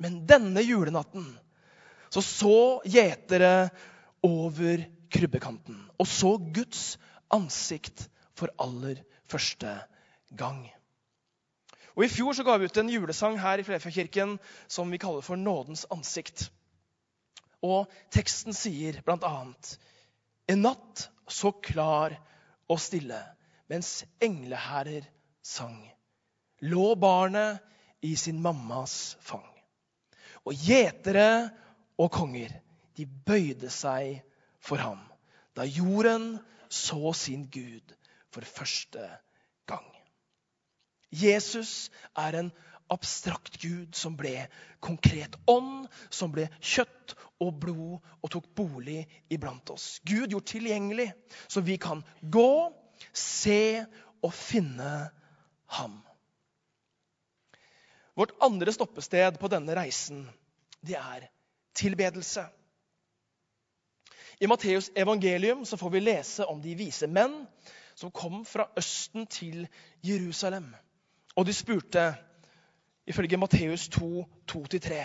Men 0.03 0.23
denne 0.27 0.65
julenatten 0.65 1.27
så 2.13 2.23
så 2.27 2.57
gjetere 2.85 3.71
over 4.27 4.83
krybbekanten 5.13 5.79
og 6.01 6.09
så 6.09 6.35
Guds 6.53 6.97
ansikt 7.33 8.09
for 8.37 8.53
aller 8.61 9.01
første 9.31 9.77
gang. 10.37 10.65
Og 11.93 12.07
I 12.07 12.11
fjor 12.13 12.35
så 12.37 12.45
ga 12.47 12.57
vi 12.59 12.69
ut 12.69 12.81
en 12.81 12.91
julesang 12.91 13.37
her 13.41 13.61
i 13.61 13.67
Flerfjordkirken 13.67 14.39
som 14.67 14.91
vi 14.91 15.01
kaller 15.01 15.25
for 15.25 15.37
'Nådens 15.37 15.85
ansikt'. 15.93 16.49
Og 17.63 17.91
teksten 18.11 18.57
sier 18.57 19.03
bl.a.: 19.07 19.45
En 20.49 20.63
natt 20.63 21.09
så 21.29 21.53
klar 21.53 22.17
og 22.69 22.81
stille, 22.81 23.21
mens 23.69 24.05
engleherrer 24.21 25.07
sang, 25.43 25.79
lå 26.61 26.95
barnet 26.95 27.61
i 28.03 28.17
sin 28.17 28.43
mammas 28.43 29.17
fang. 29.21 29.52
Og 30.49 30.59
gjetere 30.59 31.51
og 32.01 32.11
konger, 32.13 32.53
de 32.97 33.07
bøyde 33.07 33.71
seg 33.73 34.21
for 34.63 34.83
ham 34.83 35.01
da 35.57 35.67
jorden 35.69 36.39
så 36.73 37.13
sin 37.17 37.45
Gud 37.53 37.95
for 38.33 38.45
første 38.49 39.05
gang. 39.69 39.89
Jesus 41.13 41.91
er 42.17 42.39
en 42.39 42.53
abstrakt 42.93 43.59
Gud 43.61 43.93
som 43.97 44.17
ble 44.17 44.47
konkret 44.85 45.37
ånd, 45.49 45.89
som 46.13 46.33
ble 46.33 46.49
kjøtt 46.61 47.15
og 47.43 47.59
blod 47.61 47.99
og 48.23 48.33
tok 48.33 48.49
bolig 48.57 49.03
iblant 49.33 49.73
oss. 49.75 49.99
Gud 50.09 50.33
gjort 50.33 50.49
tilgjengelig, 50.53 51.11
så 51.49 51.65
vi 51.65 51.77
kan 51.81 52.03
gå, 52.23 52.73
se 53.13 53.85
og 54.23 54.33
finne 54.37 54.93
ham. 55.77 56.01
Vårt 58.15 58.35
andre 58.45 58.73
stoppested 58.73 59.39
på 59.41 59.49
denne 59.49 59.77
reisen, 59.77 60.27
det 60.85 60.99
er 60.99 61.29
tilbedelse. 61.79 62.45
I 64.41 64.49
Matteus 64.51 64.91
evangelium 64.97 65.65
så 65.65 65.77
får 65.77 65.91
vi 65.91 66.01
lese 66.03 66.47
om 66.51 66.61
de 66.61 66.75
vise 66.77 67.07
menn 67.07 67.45
som 67.95 68.11
kom 68.11 68.43
fra 68.45 68.67
Østen 68.77 69.27
til 69.31 69.69
Jerusalem. 70.05 70.73
Og 71.37 71.47
de 71.47 71.55
spurte, 71.55 72.15
ifølge 73.07 73.39
Matteus 73.39 73.89
2, 73.89 74.25
2-3, 74.51 75.05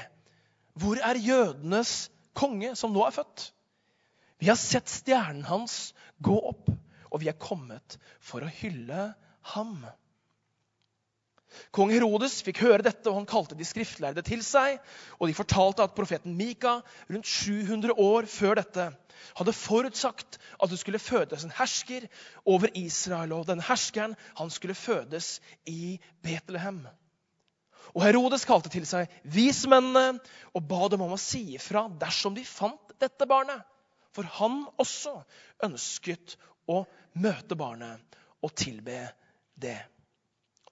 hvor 0.74 1.00
er 1.02 1.22
jødenes 1.22 2.10
konge 2.34 2.76
som 2.76 2.92
nå 2.94 3.06
er 3.06 3.16
født? 3.16 3.52
Vi 4.40 4.50
har 4.52 4.60
sett 4.60 4.90
stjernen 4.90 5.46
hans 5.48 5.94
gå 6.22 6.36
opp, 6.50 6.68
og 7.10 7.22
vi 7.22 7.30
er 7.32 7.40
kommet 7.40 7.98
for 8.20 8.44
å 8.44 8.52
hylle 8.60 9.14
ham. 9.54 9.80
Kong 11.75 11.92
Herodes 11.94 12.39
fikk 12.46 12.62
høre 12.66 12.84
dette, 12.86 13.08
og 13.10 13.22
han 13.22 13.30
kalte 13.30 13.58
de 13.58 13.66
skriftlærde 13.68 14.24
til 14.25 14.44
seg. 14.46 14.77
Og 15.20 15.30
de 15.30 15.38
fortalte 15.38 15.86
at 15.86 15.96
profeten 15.98 16.36
Mika 16.38 16.80
rundt 17.10 17.27
700 17.27 17.96
år 17.96 18.30
før 18.32 18.60
dette 18.62 18.89
hadde 19.38 19.54
forutsagt 19.56 20.38
at 20.62 20.70
det 20.70 20.80
skulle 20.82 21.01
fødes 21.01 21.44
en 21.46 21.56
hersker 21.58 22.06
over 22.46 22.72
Israel. 22.77 23.34
Og 23.38 23.48
denne 23.50 23.66
herskeren 23.66 24.16
han 24.38 24.54
skulle 24.54 24.77
fødes 24.77 25.38
i 25.66 25.98
Betlehem. 26.25 26.84
Og 27.96 28.04
Herodes 28.04 28.46
kalte 28.46 28.70
til 28.70 28.86
seg 28.88 29.12
vismennene 29.24 30.20
og 30.54 30.66
ba 30.70 30.88
dem 30.92 31.06
om 31.06 31.16
å 31.16 31.22
si 31.22 31.56
ifra 31.56 31.88
dersom 32.01 32.36
de 32.36 32.46
fant 32.46 32.94
dette 33.01 33.30
barnet. 33.30 33.63
For 34.16 34.27
han 34.39 34.63
også 34.82 35.13
ønsket 35.66 36.36
å 36.68 36.84
møte 37.22 37.58
barnet 37.58 38.18
og 38.44 38.54
tilbe 38.58 39.06
det. 39.58 39.80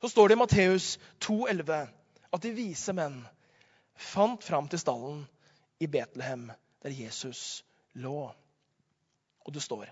Så 0.05 0.09
står 0.09 0.27
det 0.27 0.33
i 0.33 0.37
Matteus 0.37 0.99
2,11 1.19 1.87
at 2.35 2.43
de 2.43 2.49
vise 2.53 2.93
menn 2.93 3.15
fant 3.97 4.43
fram 4.45 4.67
til 4.69 4.77
stallen 4.77 5.23
i 5.81 5.87
Betlehem, 5.89 6.43
der 6.85 6.93
Jesus 6.93 7.63
lå. 7.97 8.27
Og 9.41 9.55
det 9.55 9.63
står 9.65 9.89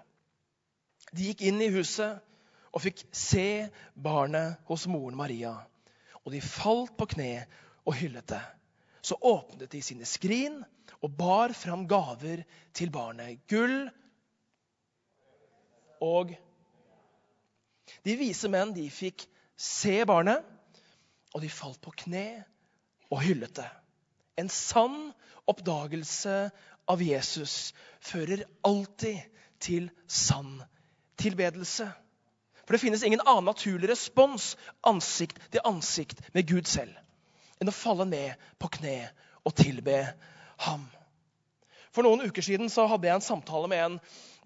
De 1.17 1.31
gikk 1.31 1.41
inn 1.49 1.57
i 1.65 1.71
huset 1.73 2.21
og 2.69 2.85
fikk 2.85 3.01
se 3.09 3.65
barnet 3.97 4.61
hos 4.69 4.85
moren 4.85 5.17
Maria. 5.17 5.55
Og 6.21 6.37
de 6.37 6.45
falt 6.45 6.93
på 6.93 7.09
kne 7.17 7.47
og 7.81 7.97
hyllet 7.97 8.29
det. 8.35 8.45
Så 9.01 9.17
åpnet 9.17 9.73
de 9.73 9.81
sine 9.81 10.05
skrin 10.05 10.61
og 11.01 11.17
bar 11.17 11.57
fram 11.57 11.89
gaver 11.89 12.45
til 12.69 12.93
barnet. 12.93 13.41
Gull 13.49 13.89
og 16.05 16.37
De 18.05 18.19
vise 18.21 18.45
menn 18.45 18.77
de 18.77 18.91
fikk 18.93 19.31
se 19.63 20.01
barnet, 20.07 20.43
og 21.33 21.41
de 21.41 21.49
falt 21.49 21.81
på 21.81 21.93
kne 22.03 22.43
og 23.09 23.23
hyllet 23.23 23.55
det. 23.57 23.69
En 24.37 24.49
sann 24.51 25.13
oppdagelse 25.49 26.35
av 26.89 27.01
Jesus 27.03 27.73
fører 28.03 28.43
alltid 28.65 29.21
til 29.63 29.89
sann 30.07 30.57
tilbedelse. 31.21 31.87
For 32.63 32.75
det 32.75 32.81
finnes 32.83 33.03
ingen 33.03 33.23
annen 33.25 33.47
naturlig 33.49 33.89
respons 33.91 34.53
ansikt 34.87 35.39
til 35.51 35.63
ansikt 35.67 36.21
med 36.35 36.47
Gud 36.49 36.69
selv 36.69 36.99
enn 37.61 37.69
å 37.71 37.75
falle 37.75 38.03
ned 38.09 38.39
på 38.59 38.67
kne 38.75 38.97
og 39.47 39.53
tilbe 39.55 40.01
ham. 40.65 40.83
For 41.93 42.05
noen 42.05 42.25
uker 42.25 42.41
siden 42.41 42.71
så 42.73 42.87
hadde 42.89 43.05
jeg 43.05 43.19
en 43.19 43.25
samtale 43.25 43.69
med 43.69 43.81
en 43.85 43.97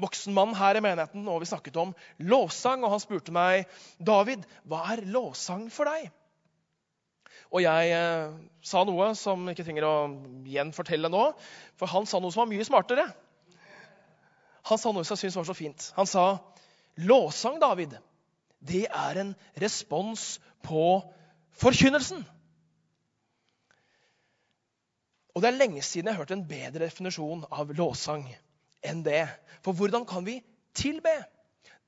voksen 0.04 0.36
mann 0.36 0.52
her 0.58 0.78
i 0.78 0.84
menigheten, 0.84 1.24
og 1.32 1.40
vi 1.42 1.50
snakket 1.50 1.80
om 1.80 1.94
lovsang. 2.20 2.84
Og 2.84 2.92
han 2.92 3.04
spurte 3.04 3.34
meg, 3.36 3.70
'David, 3.98 4.44
hva 4.68 4.84
er 4.94 5.06
lovsang 5.08 5.70
for 5.72 5.88
deg?' 5.88 6.12
Og 7.48 7.64
jeg 7.64 7.94
eh, 7.96 8.34
sa 8.60 8.84
noe 8.84 9.14
som 9.16 9.48
ikke 9.48 9.64
trenger 9.64 9.88
å 9.88 9.96
gjenfortelle 10.44 11.08
nå, 11.08 11.30
for 11.80 11.88
han 11.88 12.06
sa 12.10 12.20
noe 12.20 12.36
som 12.36 12.44
var 12.44 12.52
mye 12.52 12.68
smartere. 12.68 13.08
Han 14.68 14.82
sa 14.82 14.92
noe 14.92 15.08
som 15.08 15.16
jeg 15.16 15.24
syntes 15.30 15.40
var 15.40 15.48
så 15.48 15.56
fint. 15.56 15.92
Han 15.96 16.10
sa, 16.10 16.26
'Lovsang, 17.00 17.62
David, 17.64 17.96
det 18.60 18.88
er 18.92 19.22
en 19.24 19.36
respons 19.64 20.42
på 20.68 21.00
forkynnelsen.' 21.64 22.26
Og 25.38 25.42
Det 25.44 25.52
er 25.52 25.60
lenge 25.60 25.82
siden 25.86 26.08
jeg 26.10 26.16
har 26.16 26.24
hørt 26.24 26.32
en 26.34 26.48
bedre 26.50 26.88
definisjon 26.88 27.44
av 27.54 27.70
lovsang 27.78 28.24
enn 28.82 29.04
det. 29.06 29.28
For 29.62 29.78
hvordan 29.78 30.08
kan 30.10 30.24
vi 30.26 30.40
tilbe 30.74 31.12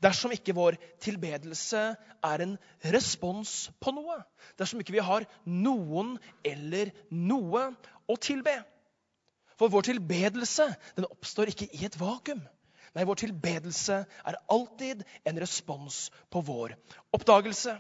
dersom 0.06 0.36
ikke 0.36 0.54
vår 0.54 0.76
tilbedelse 1.02 1.82
er 2.30 2.44
en 2.46 2.52
respons 2.94 3.72
på 3.82 3.94
noe? 3.96 4.20
Dersom 4.62 4.84
ikke 4.84 4.94
vi 4.94 5.02
har 5.02 5.26
noen 5.50 6.12
eller 6.46 6.92
noe 7.10 7.64
å 8.06 8.18
tilbe? 8.22 8.54
For 9.58 9.74
vår 9.74 9.88
tilbedelse 9.90 10.68
den 11.00 11.10
oppstår 11.10 11.50
ikke 11.50 11.72
i 11.74 11.88
et 11.90 11.98
vakuum. 11.98 12.44
Nei, 12.94 13.08
vår 13.10 13.24
tilbedelse 13.24 14.04
er 14.30 14.38
alltid 14.46 15.02
en 15.26 15.42
respons 15.42 16.12
på 16.30 16.46
vår 16.46 16.78
oppdagelse. 17.18 17.74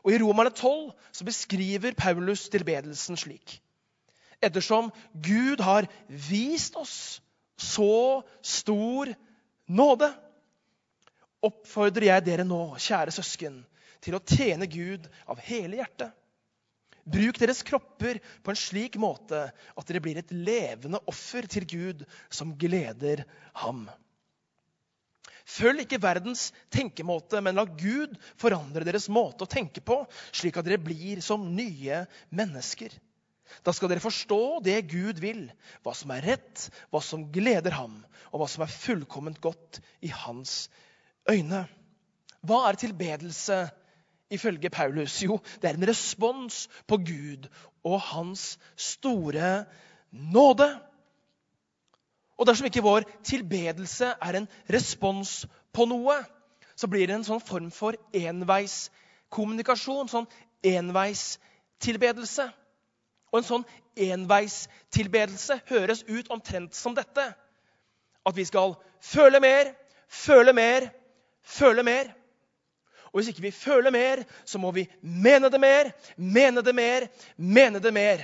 Og 0.00 0.16
I 0.16 0.22
Romerne 0.24 0.56
12 0.56 0.96
så 1.12 1.28
beskriver 1.28 1.92
Paulus 1.92 2.48
tilbedelsen 2.48 3.20
slik. 3.20 3.58
Ettersom 4.44 4.90
Gud 5.12 5.62
har 5.64 5.88
vist 6.08 6.76
oss 6.76 7.20
så 7.60 8.22
stor 8.42 9.12
nåde, 9.70 10.10
oppfordrer 11.44 12.08
jeg 12.10 12.26
dere 12.26 12.46
nå, 12.48 12.74
kjære 12.80 13.14
søsken, 13.14 13.62
til 14.04 14.16
å 14.16 14.22
tjene 14.24 14.68
Gud 14.68 15.08
av 15.30 15.40
hele 15.44 15.80
hjertet. 15.80 16.12
Bruk 17.04 17.36
deres 17.36 17.60
kropper 17.66 18.20
på 18.42 18.52
en 18.52 18.56
slik 18.58 18.96
måte 19.00 19.42
at 19.52 19.88
dere 19.90 20.00
blir 20.00 20.16
et 20.22 20.32
levende 20.32 21.02
offer 21.10 21.44
til 21.52 21.66
Gud 21.68 22.06
som 22.32 22.54
gleder 22.56 23.26
ham. 23.60 23.84
Følg 25.44 25.82
ikke 25.84 26.00
verdens 26.00 26.46
tenkemåte, 26.72 27.42
men 27.44 27.58
la 27.58 27.66
Gud 27.68 28.14
forandre 28.40 28.86
deres 28.88 29.10
måte 29.12 29.44
å 29.44 29.50
tenke 29.50 29.82
på, 29.84 29.98
slik 30.32 30.56
at 30.56 30.64
dere 30.64 30.80
blir 30.80 31.20
som 31.24 31.44
nye 31.52 32.06
mennesker. 32.32 32.94
Da 33.62 33.72
skal 33.72 33.92
dere 33.92 34.02
forstå 34.02 34.40
det 34.64 34.80
Gud 34.90 35.20
vil, 35.22 35.46
hva 35.84 35.94
som 35.96 36.12
er 36.14 36.24
rett, 36.34 36.66
hva 36.90 37.02
som 37.04 37.28
gleder 37.32 37.76
ham, 37.76 38.00
og 38.32 38.42
hva 38.42 38.48
som 38.50 38.64
er 38.64 38.72
fullkomment 38.72 39.40
godt 39.44 39.80
i 40.02 40.10
hans 40.10 40.68
øyne. 41.30 41.64
Hva 42.44 42.64
er 42.68 42.80
tilbedelse 42.80 43.60
ifølge 44.34 44.70
Paulus? 44.70 45.20
Jo, 45.22 45.38
det 45.62 45.70
er 45.70 45.78
en 45.78 45.88
respons 45.88 46.66
på 46.88 46.98
Gud 47.06 47.48
og 47.84 48.00
hans 48.10 48.58
store 48.76 49.64
nåde. 50.10 50.68
Og 52.38 52.48
dersom 52.48 52.66
ikke 52.66 52.82
vår 52.84 53.06
tilbedelse 53.24 54.14
er 54.20 54.40
en 54.40 54.48
respons 54.72 55.44
på 55.74 55.86
noe, 55.86 56.18
så 56.74 56.90
blir 56.90 57.06
det 57.06 57.14
en 57.20 57.26
sånn 57.26 57.42
form 57.42 57.70
for 57.70 57.94
enveiskommunikasjon. 58.18 60.10
Sånn 60.10 60.26
enveistilbedelse. 60.66 62.48
Og 63.34 63.40
en 63.40 63.46
sånn 63.46 63.64
enveistilbedelse 63.98 65.56
høres 65.66 66.04
ut 66.06 66.28
omtrent 66.30 66.76
som 66.78 66.94
dette. 66.94 67.24
At 68.22 68.36
vi 68.36 68.44
skal 68.46 68.76
føle 69.02 69.40
mer, 69.42 69.72
føle 70.06 70.54
mer, 70.54 70.86
føle 71.42 71.82
mer. 71.82 72.12
Og 73.10 73.18
hvis 73.18 73.32
ikke 73.32 73.42
vi 73.48 73.50
føler 73.50 73.90
mer, 73.94 74.22
så 74.46 74.58
må 74.62 74.70
vi 74.74 74.86
mene 75.02 75.50
det 75.50 75.58
mer, 75.58 75.90
mene 76.14 76.62
det 76.62 76.74
mer, 76.78 77.08
mene 77.34 77.82
det 77.82 77.92
mer. 77.94 78.22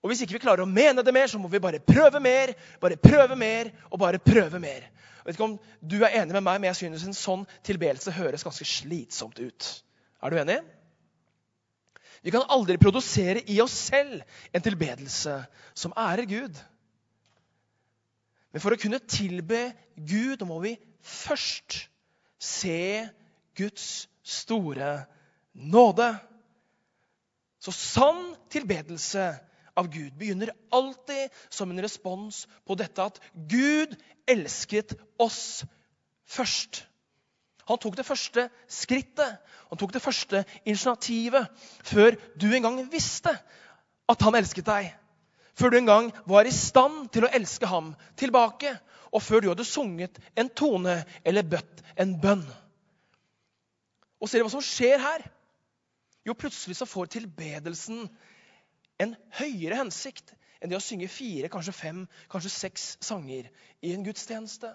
Og 0.00 0.12
hvis 0.12 0.20
ikke 0.24 0.36
vi 0.36 0.42
klarer 0.44 0.64
å 0.64 0.68
mene 0.68 1.04
det 1.04 1.14
mer, 1.16 1.28
så 1.28 1.40
må 1.40 1.48
vi 1.48 1.60
bare 1.60 1.80
prøve 1.80 2.20
mer, 2.20 2.52
bare 2.80 3.00
prøve 3.00 3.36
mer 3.40 3.72
og 3.88 4.00
bare 4.04 4.20
prøve 4.20 4.60
mer. 4.60 4.84
Jeg 4.84 5.26
vet 5.26 5.36
ikke 5.36 5.48
om 5.48 5.56
du 5.80 5.96
er 6.00 6.20
enig 6.22 6.36
med 6.36 6.44
meg, 6.44 6.60
men 6.60 6.70
jeg 6.70 6.78
synes 6.82 7.08
en 7.08 7.16
sånn 7.16 7.48
tilbedelse 7.64 8.12
høres 8.16 8.44
ganske 8.44 8.68
slitsomt 8.68 9.40
ut. 9.40 9.68
Er 10.20 10.32
du 10.32 10.40
enig? 10.40 10.60
Vi 12.20 12.32
kan 12.34 12.44
aldri 12.52 12.76
produsere 12.80 13.42
i 13.48 13.60
oss 13.62 13.74
selv 13.88 14.20
en 14.52 14.64
tilbedelse 14.64 15.38
som 15.74 15.94
ærer 15.96 16.28
Gud. 16.28 16.58
Men 18.50 18.62
for 18.62 18.74
å 18.74 18.80
kunne 18.80 19.00
tilbe 19.08 19.70
Gud 19.96 20.42
må 20.48 20.58
vi 20.64 20.74
først 21.00 21.86
se 22.40 23.06
Guds 23.56 24.08
store 24.26 25.04
nåde. 25.54 26.10
Så 27.60 27.72
sann 27.76 28.34
tilbedelse 28.52 29.30
av 29.78 29.88
Gud 29.92 30.12
begynner 30.18 30.52
alltid 30.74 31.30
som 31.52 31.70
en 31.70 31.82
respons 31.82 32.44
på 32.66 32.76
dette 32.76 33.04
at 33.04 33.20
Gud 33.32 33.96
elsket 34.28 34.96
oss 35.20 35.62
først. 36.28 36.84
Han 37.70 37.78
tok 37.78 37.96
det 37.98 38.06
første 38.06 38.48
skrittet, 38.70 39.36
han 39.70 39.78
tok 39.78 39.92
det 39.94 40.02
første 40.02 40.42
initiativet 40.64 41.46
før 41.86 42.16
du 42.34 42.48
engang 42.50 42.80
visste 42.90 43.30
at 44.10 44.24
han 44.26 44.38
elsket 44.38 44.66
deg. 44.66 44.88
Før 45.54 45.70
du 45.70 45.78
engang 45.78 46.08
var 46.26 46.48
i 46.48 46.54
stand 46.54 47.04
til 47.14 47.26
å 47.26 47.30
elske 47.36 47.68
ham 47.70 47.92
tilbake, 48.18 48.72
og 49.14 49.22
før 49.22 49.42
du 49.42 49.48
hadde 49.52 49.66
sunget 49.66 50.18
en 50.38 50.50
tone 50.50 50.96
eller 51.26 51.46
bøtt 51.46 51.82
en 52.00 52.16
bønn. 52.22 52.42
Og 54.20 54.28
ser 54.28 54.40
du 54.40 54.46
hva 54.46 54.52
som 54.52 54.64
skjer 54.64 54.98
her? 55.02 55.24
Jo, 56.26 56.34
plutselig 56.36 56.76
så 56.78 56.88
får 56.88 57.14
tilbedelsen 57.14 58.04
en 59.00 59.14
høyere 59.38 59.78
hensikt 59.78 60.34
enn 60.60 60.68
det 60.68 60.76
å 60.76 60.84
synge 60.84 61.08
fire, 61.08 61.48
kanskje 61.48 61.72
fem, 61.72 62.04
kanskje 62.30 62.52
seks 62.52 62.90
sanger 63.04 63.48
i 63.80 63.94
en 63.94 64.04
gudstjeneste. 64.04 64.74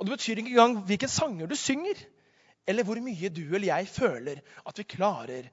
Og 0.00 0.06
Det 0.06 0.16
betyr 0.16 0.40
ikke 0.40 0.54
engang 0.54 0.78
hvilke 0.88 1.08
sanger 1.12 1.46
du 1.46 1.54
synger, 1.60 1.98
eller 2.66 2.86
hvor 2.88 3.00
mye 3.04 3.28
du 3.28 3.42
eller 3.44 3.68
jeg 3.68 3.88
føler 3.88 4.40
at 4.66 4.78
vi 4.80 4.86
klarer 4.88 5.50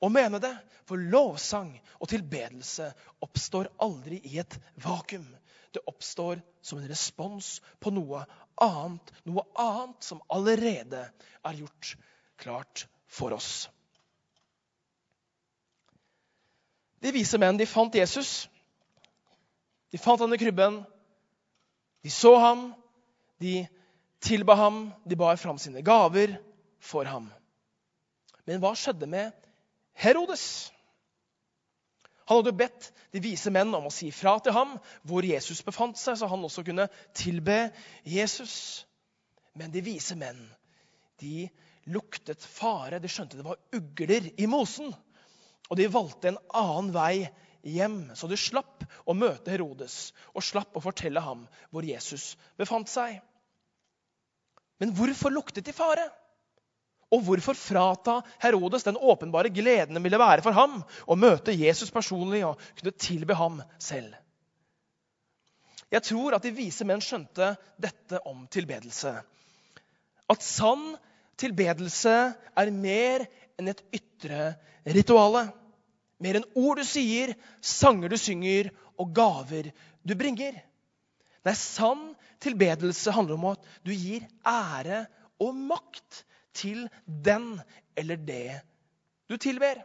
å 0.00 0.08
mene 0.08 0.40
det. 0.40 0.54
For 0.88 0.98
lovsang 0.98 1.74
og 2.00 2.08
tilbedelse 2.10 2.88
oppstår 3.22 3.68
aldri 3.84 4.22
i 4.26 4.38
et 4.40 4.56
vakuum. 4.80 5.28
Det 5.70 5.84
oppstår 5.86 6.40
som 6.64 6.80
en 6.80 6.88
respons 6.88 7.58
på 7.78 7.92
noe 7.94 8.24
annet, 8.60 9.12
noe 9.28 9.44
annet 9.60 10.08
som 10.08 10.22
allerede 10.32 11.04
er 11.44 11.60
gjort 11.60 11.92
klart 12.40 12.86
for 13.06 13.36
oss. 13.36 13.68
De 17.00 17.12
vise 17.14 17.38
menn 17.40 17.60
de 17.60 17.68
fant 17.68 17.94
Jesus. 17.94 18.48
De 19.92 20.00
fant 20.00 20.20
han 20.20 20.34
i 20.34 20.40
krybben. 20.40 20.80
De 22.02 22.10
så 22.12 22.34
ham. 22.40 22.70
De 23.40 23.62
tilba 24.24 24.56
ham. 24.58 24.82
De 25.04 25.16
bar 25.16 25.36
fram 25.40 25.58
sine 25.58 25.82
gaver 25.86 26.36
for 26.80 27.08
ham. 27.08 27.30
Men 28.48 28.62
hva 28.62 28.74
skjedde 28.78 29.08
med 29.10 29.34
Herodes? 30.00 30.70
Han 32.30 32.40
hadde 32.40 32.54
bedt 32.54 32.92
de 33.10 33.22
vise 33.24 33.50
menn 33.50 33.74
om 33.74 33.88
å 33.88 33.92
si 33.94 34.12
fra 34.14 34.36
til 34.38 34.54
ham 34.54 34.76
hvor 35.08 35.26
Jesus 35.26 35.64
befant 35.66 35.98
seg, 35.98 36.14
så 36.18 36.28
han 36.30 36.44
også 36.46 36.62
kunne 36.66 36.86
tilbe 37.16 37.72
Jesus. 38.06 38.86
Men 39.58 39.72
de 39.74 39.82
vise 39.82 40.14
menn 40.18 40.38
de 41.20 41.48
luktet 41.90 42.44
fare. 42.44 43.00
De 43.02 43.10
skjønte 43.10 43.38
det 43.38 43.46
var 43.46 43.58
ugler 43.74 44.30
i 44.38 44.46
mosen. 44.50 44.92
Og 45.70 45.78
de 45.78 45.90
valgte 45.90 46.30
en 46.30 46.40
annen 46.56 46.92
vei 46.94 47.14
hjem, 47.66 47.98
så 48.16 48.30
de 48.30 48.38
slapp 48.40 48.86
å 49.04 49.14
møte 49.14 49.52
Herodes 49.52 50.12
og 50.32 50.44
slapp 50.44 50.78
å 50.78 50.82
fortelle 50.82 51.22
ham 51.22 51.44
hvor 51.70 51.86
Jesus 51.86 52.34
befant 52.58 52.88
seg. 52.90 53.18
Men 54.80 54.94
hvorfor 54.96 55.32
luktet 55.32 55.66
de 55.66 55.74
fare? 55.76 56.06
Og 57.10 57.24
hvorfor 57.26 57.58
frata 57.58 58.20
Herodes 58.42 58.86
den 58.86 58.96
åpenbare 58.96 59.50
gleden 59.52 59.98
det 59.98 60.02
ville 60.04 60.20
være 60.20 60.44
for 60.46 60.54
ham 60.54 60.78
å 61.10 61.18
møte 61.18 61.54
Jesus 61.56 61.90
personlig 61.90 62.44
og 62.46 62.60
kunne 62.78 62.94
tilbe 62.94 63.36
ham 63.38 63.58
selv? 63.82 64.14
Jeg 65.90 66.06
tror 66.06 66.36
at 66.36 66.44
de 66.46 66.54
vise 66.54 66.86
menn 66.86 67.02
skjønte 67.02 67.56
dette 67.82 68.20
om 68.30 68.44
tilbedelse. 68.46 69.10
At 70.30 70.44
sann 70.46 70.92
tilbedelse 71.40 72.14
er 72.62 72.70
mer 72.70 73.26
enn 73.58 73.72
et 73.72 73.82
ytre 73.98 74.52
rituale. 74.86 75.48
Mer 76.22 76.38
enn 76.38 76.46
ord 76.54 76.78
du 76.78 76.86
sier, 76.86 77.34
sanger 77.58 78.12
du 78.12 78.18
synger 78.20 78.70
og 79.00 79.10
gaver 79.16 79.72
du 80.06 80.14
bringer. 80.14 80.54
Nei, 81.46 81.54
sann 81.56 82.10
tilbedelse 82.42 83.12
handler 83.16 83.38
om 83.38 83.46
at 83.52 83.70
du 83.86 83.92
gir 83.94 84.26
ære 84.46 85.04
og 85.40 85.56
makt 85.56 86.24
til 86.56 86.84
den 87.06 87.54
eller 87.96 88.20
det 88.20 88.60
du 89.30 89.36
tilber. 89.40 89.80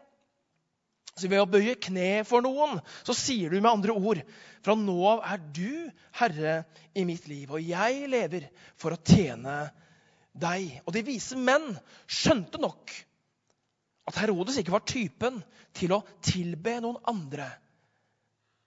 Så 1.15 1.29
Ved 1.31 1.39
å 1.39 1.47
bøye 1.47 1.77
kne 1.79 2.25
for 2.27 2.43
noen 2.43 2.81
så 3.07 3.15
sier 3.15 3.53
du 3.53 3.61
med 3.61 3.71
andre 3.71 3.95
ord 3.95 4.19
fra 4.65 4.75
nå 4.75 4.97
av 5.07 5.21
er 5.23 5.43
du 5.55 5.91
herre 6.19 6.55
i 6.91 7.05
mitt 7.07 7.29
liv, 7.31 7.53
og 7.53 7.63
jeg 7.63 8.09
lever 8.11 8.49
for 8.75 8.95
å 8.95 8.99
tjene 8.99 9.61
deg. 10.35 10.81
Og 10.83 10.91
de 10.91 11.05
vise 11.07 11.39
menn 11.39 11.69
skjønte 12.03 12.59
nok 12.59 12.91
at 14.11 14.19
Herodes 14.19 14.59
ikke 14.59 14.75
var 14.75 14.83
typen 14.83 15.39
til 15.75 15.95
å 15.95 16.03
tilbe 16.25 16.75
noen 16.83 16.99
andre 17.07 17.47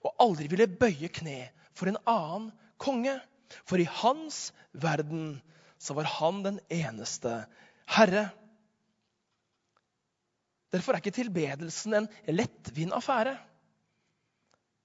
og 0.05 0.15
aldri 0.23 0.47
ville 0.51 0.69
bøye 0.79 1.09
kne 1.11 1.49
for 1.75 1.91
en 1.91 1.99
annen 2.07 2.49
konge. 2.81 3.17
For 3.65 3.81
i 3.81 3.87
hans 4.01 4.49
verden 4.73 5.39
så 5.81 5.95
var 5.97 6.09
han 6.19 6.43
den 6.45 6.59
eneste 6.73 7.43
herre. 7.89 8.29
Derfor 10.69 10.93
er 10.93 11.01
ikke 11.01 11.15
tilbedelsen 11.17 11.95
en 11.97 12.09
lettvint 12.29 12.93
affære. 12.93 13.37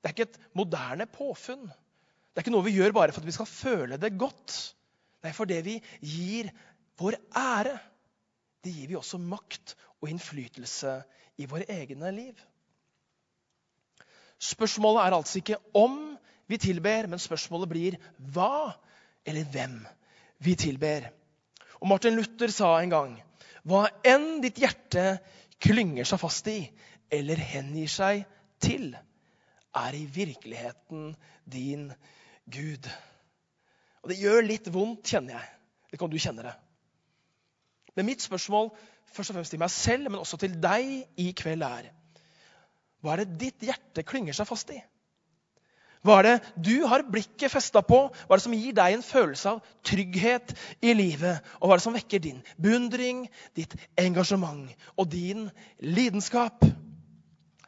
Det 0.01 0.09
er 0.11 0.15
ikke 0.15 0.29
et 0.31 0.41
moderne 0.57 1.07
påfunn. 1.09 1.67
Det 1.69 2.41
er 2.41 2.45
ikke 2.45 2.55
noe 2.55 2.67
vi 2.67 2.77
gjør 2.77 2.95
bare 2.97 3.13
for 3.13 3.23
at 3.23 3.29
vi 3.29 3.37
skal 3.37 3.49
føle 3.49 3.99
det 4.01 4.15
godt. 4.21 4.55
Nei, 5.25 5.33
for 5.33 5.49
det 5.49 5.61
vi 5.65 5.79
gir 6.01 6.51
vår 7.01 7.17
ære, 7.37 7.77
det 8.65 8.73
gir 8.73 8.89
vi 8.91 8.97
også 8.99 9.21
makt 9.21 9.75
og 10.01 10.11
innflytelse 10.13 10.99
i 11.41 11.47
våre 11.49 11.69
egne 11.73 12.11
liv. 12.17 12.35
Spørsmålet 14.41 15.05
er 15.05 15.17
altså 15.17 15.41
ikke 15.41 15.61
om 15.77 16.14
vi 16.51 16.59
tilber, 16.61 17.09
men 17.09 17.21
spørsmålet 17.23 17.71
blir 17.71 17.99
hva 18.35 18.75
eller 19.25 19.47
hvem 19.53 19.79
vi 20.45 20.57
tilber. 20.61 21.09
Og 21.81 21.89
Martin 21.89 22.17
Luther 22.17 22.53
sa 22.53 22.77
en 22.81 22.93
gang 22.93 23.15
hva 23.65 23.87
enn 24.05 24.43
ditt 24.45 24.61
hjerte 24.61 25.19
klynger 25.63 26.05
seg 26.09 26.21
fast 26.21 26.49
i 26.53 26.59
eller 27.13 27.41
hengir 27.41 27.89
seg 27.89 28.25
til, 28.61 28.93
er 29.75 29.97
i 29.97 30.05
virkeligheten 30.05 31.15
din 31.51 31.89
Gud. 32.45 32.89
Og 34.05 34.11
Det 34.11 34.21
gjør 34.21 34.45
litt 34.45 34.69
vondt, 34.73 35.09
kjenner 35.09 35.39
jeg. 35.39 35.51
Det 35.91 35.99
kan 36.01 36.13
du 36.13 36.19
kjenne 36.21 36.45
det. 36.45 36.55
Men 37.97 38.09
mitt 38.11 38.25
spørsmål 38.25 38.73
først 39.15 39.33
og 39.33 39.39
fremst 39.39 39.55
til 39.55 39.63
meg 39.63 39.73
selv, 39.73 40.11
men 40.11 40.21
også 40.21 40.39
til 40.43 40.57
deg 40.61 41.21
i 41.21 41.31
kveld 41.37 41.65
er 41.65 41.93
Hva 43.01 43.15
er 43.15 43.23
det 43.23 43.39
ditt 43.41 43.65
hjerte 43.65 44.05
klynger 44.07 44.37
seg 44.37 44.49
fast 44.49 44.73
i? 44.75 44.81
Hva 46.05 46.19
er 46.21 46.27
det 46.27 46.53
du 46.61 46.75
har 46.85 47.07
blikket 47.09 47.53
festa 47.53 47.81
på? 47.85 47.99
Hva 48.13 48.35
er 48.35 48.41
det 48.41 48.45
som 48.45 48.57
gir 48.57 48.75
deg 48.77 48.97
en 48.97 49.05
følelse 49.05 49.55
av 49.55 49.63
trygghet 49.89 50.53
i 50.85 50.93
livet? 50.93 51.41
Og 51.61 51.71
hva 51.71 51.77
er 51.77 51.81
det 51.81 51.87
som 51.87 51.97
vekker 51.97 52.21
din 52.21 52.43
beundring, 52.61 53.25
ditt 53.57 53.73
engasjement 54.01 54.69
og 55.01 55.09
din 55.09 55.47
lidenskap? 55.81 56.67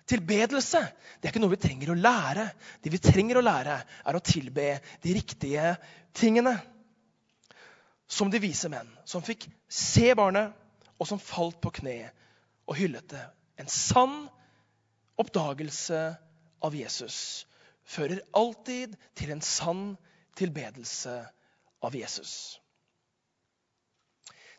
Tilbedelse 0.06 0.84
det 0.84 1.26
er 1.26 1.32
ikke 1.32 1.42
noe 1.42 1.54
vi 1.56 1.62
trenger 1.64 1.94
å 1.94 1.98
lære. 1.98 2.44
Det 2.84 2.92
vi 2.92 3.00
trenger 3.02 3.40
å 3.40 3.46
lære, 3.46 3.80
er 4.04 4.18
å 4.18 4.22
tilbe 4.22 4.68
de 5.02 5.16
riktige 5.16 5.72
tingene. 6.14 6.58
Som 8.06 8.28
de 8.30 8.38
vise 8.38 8.68
menn, 8.70 8.92
som 9.08 9.24
fikk 9.24 9.48
se 9.66 10.12
barnet, 10.14 10.52
og 11.00 11.08
som 11.08 11.20
falt 11.20 11.58
på 11.64 11.72
kne 11.80 11.98
og 12.68 12.76
hyllet 12.78 13.08
det. 13.10 13.24
En 13.58 13.68
sann 13.72 14.26
oppdagelse 15.18 16.04
av 16.64 16.76
Jesus 16.76 17.18
fører 17.86 18.22
alltid 18.36 18.96
til 19.16 19.32
en 19.34 19.42
sann 19.44 19.84
tilbedelse 20.36 21.16
av 21.86 21.96
Jesus. 21.96 22.58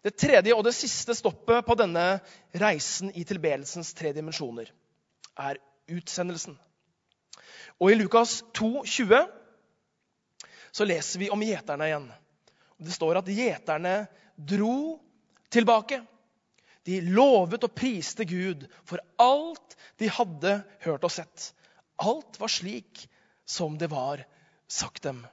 Det 0.05 0.15
tredje 0.15 0.55
og 0.55 0.63
det 0.63 0.75
siste 0.77 1.15
stoppet 1.17 1.65
på 1.67 1.75
denne 1.75 2.19
reisen 2.55 3.11
i 3.17 3.25
tilbedelsens 3.27 3.91
tre 3.97 4.13
dimensjoner 4.15 4.69
er 5.37 5.59
utsendelsen. 5.91 6.55
Og 7.77 7.91
I 7.91 7.97
Lukas 7.97 8.39
2, 8.57 8.85
20, 8.85 9.25
så 10.71 10.87
leser 10.87 11.21
vi 11.21 11.31
om 11.33 11.43
gjeterne 11.43 11.89
igjen. 11.89 12.07
Det 12.77 12.93
står 12.93 13.19
at 13.19 13.29
gjeterne 13.33 13.95
dro 14.37 14.97
tilbake. 15.53 15.99
De 16.87 17.01
lovet 17.03 17.65
og 17.65 17.75
priste 17.75 18.25
Gud 18.29 18.63
for 18.87 19.01
alt 19.19 19.75
de 19.99 20.09
hadde 20.13 20.59
hørt 20.85 21.03
og 21.03 21.11
sett. 21.11 21.51
Alt 21.97 22.37
var 22.39 22.53
slik 22.53 23.07
som 23.47 23.77
det 23.79 23.88
var 23.91 24.25
sagt 24.67 25.07
dem. 25.07 25.23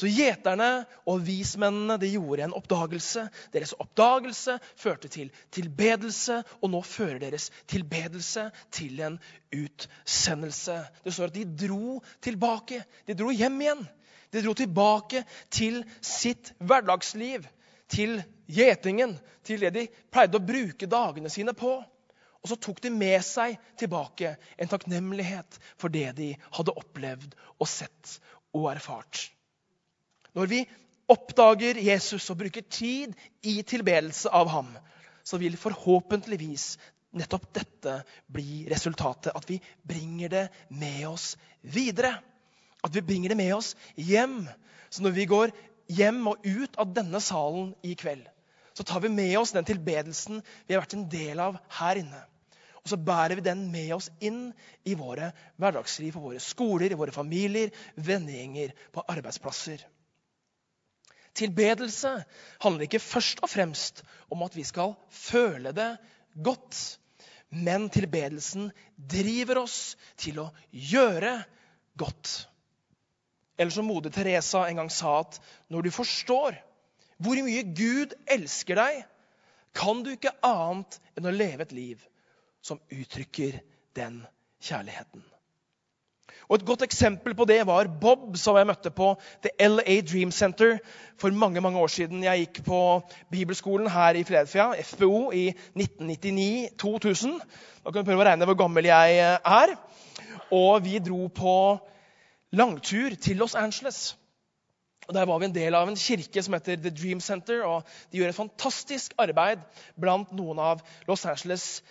Så 0.00 0.08
gjeterne 0.08 0.86
og 1.10 1.20
vismennene 1.26 1.98
de 2.00 2.08
gjorde 2.14 2.46
en 2.46 2.54
oppdagelse. 2.56 3.26
Deres 3.52 3.74
oppdagelse 3.82 4.54
førte 4.78 5.10
til 5.12 5.28
tilbedelse, 5.52 6.38
og 6.62 6.72
nå 6.72 6.80
fører 6.86 7.18
deres 7.20 7.50
tilbedelse 7.68 8.46
til 8.72 9.02
en 9.04 9.18
utsendelse. 9.52 10.78
Det 11.04 11.12
står 11.12 11.32
at 11.32 11.36
de 11.36 11.66
dro 11.66 11.98
tilbake. 12.22 12.80
De 13.04 13.18
dro 13.18 13.34
hjem 13.34 13.60
igjen. 13.60 13.84
De 14.30 14.44
dro 14.46 14.54
tilbake 14.56 15.24
til 15.52 15.82
sitt 16.00 16.54
hverdagsliv, 16.62 17.44
til 17.90 18.20
gjetingen, 18.46 19.16
til 19.44 19.66
det 19.66 19.74
de 19.74 19.88
pleide 20.14 20.38
å 20.38 20.46
bruke 20.46 20.88
dagene 20.88 21.32
sine 21.32 21.52
på. 21.58 21.80
Og 22.40 22.50
så 22.50 22.56
tok 22.56 22.80
de 22.80 22.92
med 22.92 23.20
seg 23.24 23.58
tilbake 23.80 24.34
en 24.56 24.70
takknemlighet 24.70 25.58
for 25.80 25.92
det 25.92 26.08
de 26.16 26.30
hadde 26.56 26.76
opplevd 26.82 27.34
og 27.58 27.68
sett 27.68 28.16
og 28.56 28.70
erfart. 28.72 29.26
Når 30.36 30.48
vi 30.50 30.60
oppdager 31.10 31.80
Jesus 31.82 32.30
og 32.32 32.38
bruker 32.40 32.64
tid 32.70 33.12
i 33.42 33.60
tilbedelse 33.66 34.30
av 34.32 34.48
ham, 34.52 34.72
så 35.26 35.40
vil 35.42 35.58
forhåpentligvis 35.60 36.72
nettopp 37.18 37.48
dette 37.54 37.96
bli 38.30 38.64
resultatet. 38.70 39.34
At 39.34 39.48
vi 39.50 39.60
bringer 39.86 40.32
det 40.32 40.46
med 40.68 41.08
oss 41.10 41.34
videre. 41.60 42.14
At 42.80 42.94
vi 42.94 43.04
bringer 43.04 43.34
det 43.34 43.40
med 43.40 43.52
oss 43.58 43.74
hjem. 43.96 44.44
Så 44.88 45.04
når 45.04 45.16
vi 45.18 45.28
går 45.30 45.54
hjem 45.90 46.22
og 46.30 46.46
ut 46.46 46.78
av 46.80 46.94
denne 46.94 47.20
salen 47.22 47.74
i 47.82 47.96
kveld, 47.98 48.24
så 48.72 48.86
tar 48.86 49.02
vi 49.02 49.10
med 49.12 49.34
oss 49.40 49.52
den 49.52 49.66
tilbedelsen 49.66 50.40
vi 50.66 50.74
har 50.74 50.84
vært 50.84 50.96
en 50.96 51.08
del 51.10 51.42
av 51.42 51.58
her 51.80 52.00
inne. 52.00 52.22
Og 52.80 52.92
så 52.92 52.96
bærer 52.96 53.36
vi 53.36 53.44
den 53.44 53.66
med 53.72 53.92
oss 53.96 54.08
inn 54.24 54.50
i 54.88 54.96
våre 54.96 55.30
hverdagsliv, 55.60 56.14
på 56.14 56.22
våre 56.30 56.40
skoler, 56.42 56.90
i 56.92 56.98
våre 56.98 57.14
familier, 57.14 57.72
vennegjenger, 57.96 58.72
på 58.94 59.04
arbeidsplasser. 59.12 59.84
Tilbedelse 61.36 62.14
handler 62.64 62.86
ikke 62.86 63.02
først 63.02 63.42
og 63.44 63.52
fremst 63.52 64.02
om 64.32 64.42
at 64.46 64.56
vi 64.56 64.64
skal 64.66 64.96
føle 65.12 65.74
det 65.76 65.92
godt. 66.42 66.80
Men 67.50 67.88
tilbedelsen 67.90 68.70
driver 68.94 69.64
oss 69.64 69.96
til 70.20 70.40
å 70.42 70.48
gjøre 70.70 71.40
godt. 71.98 72.46
Eller 73.60 73.74
som 73.74 73.88
moder 73.90 74.12
Teresa 74.14 74.64
en 74.66 74.82
gang 74.82 74.92
sa 74.94 75.18
at 75.20 75.40
når 75.68 75.86
du 75.86 75.94
forstår 75.94 76.56
hvor 77.20 77.36
mye 77.44 77.66
Gud 77.76 78.14
elsker 78.32 78.78
deg, 78.80 79.02
kan 79.76 80.00
du 80.02 80.14
ikke 80.14 80.32
annet 80.46 80.96
enn 81.18 81.28
å 81.28 81.34
leve 81.34 81.66
et 81.66 81.74
liv 81.76 82.06
som 82.62 82.80
uttrykker 82.92 83.60
den 83.96 84.22
kjærligheten. 84.62 85.24
Og 86.50 86.56
Et 86.56 86.64
godt 86.66 86.82
eksempel 86.82 87.34
på 87.34 87.44
det 87.46 87.60
var 87.66 87.86
Bob, 88.00 88.36
som 88.36 88.56
jeg 88.58 88.66
møtte 88.66 88.90
på 88.90 89.12
The 89.44 89.68
LA 89.68 90.00
Dream 90.02 90.32
Center 90.34 90.78
for 91.18 91.30
mange 91.30 91.60
mange 91.60 91.78
år 91.78 91.86
siden. 91.86 92.24
Jeg 92.24 92.38
gikk 92.38 92.64
på 92.66 92.80
bibelskolen 93.30 93.90
her 93.90 94.18
i 94.18 94.24
Philadelphia, 94.24 94.72
FBO, 94.82 95.30
i 95.30 95.52
1999-2000. 95.78 97.38
Da 97.84 97.90
kan 97.92 98.02
du 98.02 98.08
prøve 98.08 98.24
å 98.24 98.26
regne 98.26 98.50
hvor 98.50 98.58
gammel 98.58 98.90
jeg 98.90 99.20
er. 99.38 99.76
Og 100.50 100.82
vi 100.84 100.98
dro 100.98 101.28
på 101.28 101.54
langtur 102.52 103.14
til 103.14 103.36
Los 103.36 103.54
Angeles. 103.54 104.16
Og 105.08 105.14
Der 105.14 105.26
var 105.26 105.38
vi 105.38 105.44
en 105.44 105.54
del 105.54 105.74
av 105.74 105.88
en 105.88 105.96
kirke 105.96 106.42
som 106.42 106.54
heter 106.54 106.76
The 106.76 106.90
Dream 106.90 107.20
Center. 107.20 107.62
og 107.62 107.86
De 108.12 108.18
gjør 108.18 108.28
et 108.28 108.42
fantastisk 108.42 109.14
arbeid 109.18 109.62
blant 110.00 110.32
noen 110.32 110.58
av 110.58 110.82
Los 111.06 111.26
Angeles' 111.26 111.82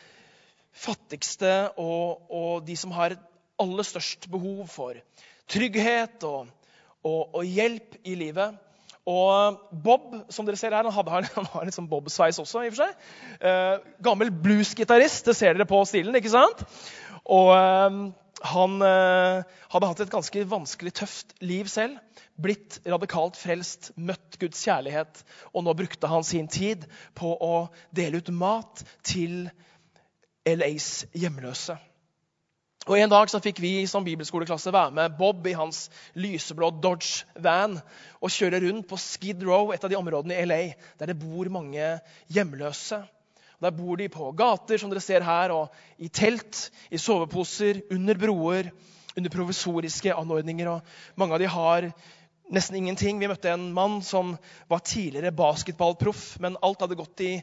fattigste 0.75 1.53
og, 1.81 2.29
og 2.29 2.63
de 2.67 2.75
som 2.79 2.93
har 2.95 3.17
aller 3.59 3.87
størst 3.87 4.29
behov 4.31 4.67
for 4.71 4.97
trygghet 5.49 6.23
og, 6.27 6.49
og, 7.03 7.21
og, 7.35 7.43
hjelp 7.43 7.97
i 8.07 8.15
livet. 8.19 8.55
Og 9.09 9.59
Bob 9.83 10.13
som 10.29 10.45
dere 10.45 10.59
ser 10.59 10.75
her, 10.75 10.85
han, 10.85 10.93
hadde, 10.93 11.31
han 11.35 11.49
har 11.53 11.65
litt 11.65 11.75
sånn 11.75 11.89
Bob-sveis 11.89 12.39
også. 12.41 12.63
i 12.63 12.69
og 12.69 12.75
for 12.75 12.85
seg. 12.85 13.11
Eh, 13.41 13.91
gammel 14.05 14.31
bluesgitarist, 14.31 15.25
det 15.25 15.37
ser 15.39 15.57
dere 15.57 15.69
på 15.69 15.81
stilen. 15.89 16.15
ikke 16.19 16.33
sant? 16.33 16.61
Og 17.25 17.53
eh, 17.55 18.01
han 18.53 18.75
eh, 18.85 19.55
hadde 19.73 19.89
hatt 19.89 20.03
et 20.05 20.13
ganske 20.13 20.45
vanskelig, 20.51 20.93
tøft 21.01 21.33
liv 21.43 21.71
selv. 21.71 21.97
Blitt 22.39 22.77
radikalt 22.87 23.35
frelst, 23.39 23.91
møtt 23.97 24.37
Guds 24.39 24.61
kjærlighet. 24.63 25.23
Og 25.51 25.65
nå 25.65 25.73
brukte 25.75 26.11
han 26.11 26.23
sin 26.27 26.47
tid 26.51 26.85
på 27.17 27.33
å 27.33 27.55
dele 27.95 28.21
ut 28.21 28.31
mat 28.31 28.85
til 29.03 29.49
LAs 30.55 31.05
hjemløse. 31.13 31.77
Og 32.89 32.97
En 32.97 33.11
dag 33.11 33.29
så 33.29 33.41
fikk 33.43 33.59
vi 33.61 33.85
som 33.85 34.05
bibelskoleklasse 34.05 34.71
være 34.73 34.95
med 34.95 35.17
Bob 35.19 35.45
i 35.45 35.53
hans 35.53 35.89
lyseblå 36.17 36.71
Dodge 36.81 37.27
van 37.37 37.75
og 38.21 38.31
kjøre 38.33 38.61
rundt 38.63 38.87
på 38.89 38.97
Skid 38.97 39.43
Row, 39.45 39.73
et 39.75 39.83
av 39.83 39.91
de 39.91 39.99
områdene 39.99 40.39
i 40.39 40.47
LA 40.47 40.61
der 40.97 41.11
det 41.11 41.19
bor 41.19 41.51
mange 41.53 41.91
hjemløse. 42.33 43.03
Der 43.59 43.75
bor 43.75 43.99
de 43.99 44.07
på 44.09 44.31
gater, 44.31 44.79
som 44.79 44.89
dere 44.89 45.03
ser 45.03 45.25
her, 45.27 45.51
og 45.51 45.67
i 45.99 46.07
telt, 46.07 46.69
i 46.89 46.97
soveposer, 46.97 47.81
under 47.91 48.15
broer, 48.17 48.71
under 49.17 49.33
provisoriske 49.33 50.15
anordninger. 50.15 50.69
og 50.71 50.81
Mange 51.19 51.35
av 51.35 51.43
de 51.43 51.51
har 51.51 51.89
nesten 52.49 52.79
ingenting. 52.79 53.19
Vi 53.19 53.29
møtte 53.29 53.51
en 53.53 53.69
mann 53.73 53.99
som 54.05 54.35
var 54.67 54.81
tidligere 54.85 55.33
basketballproff, 55.35 56.39
men 56.43 56.57
alt 56.65 56.81
hadde 56.83 56.97
gått 56.99 57.25
i 57.25 57.33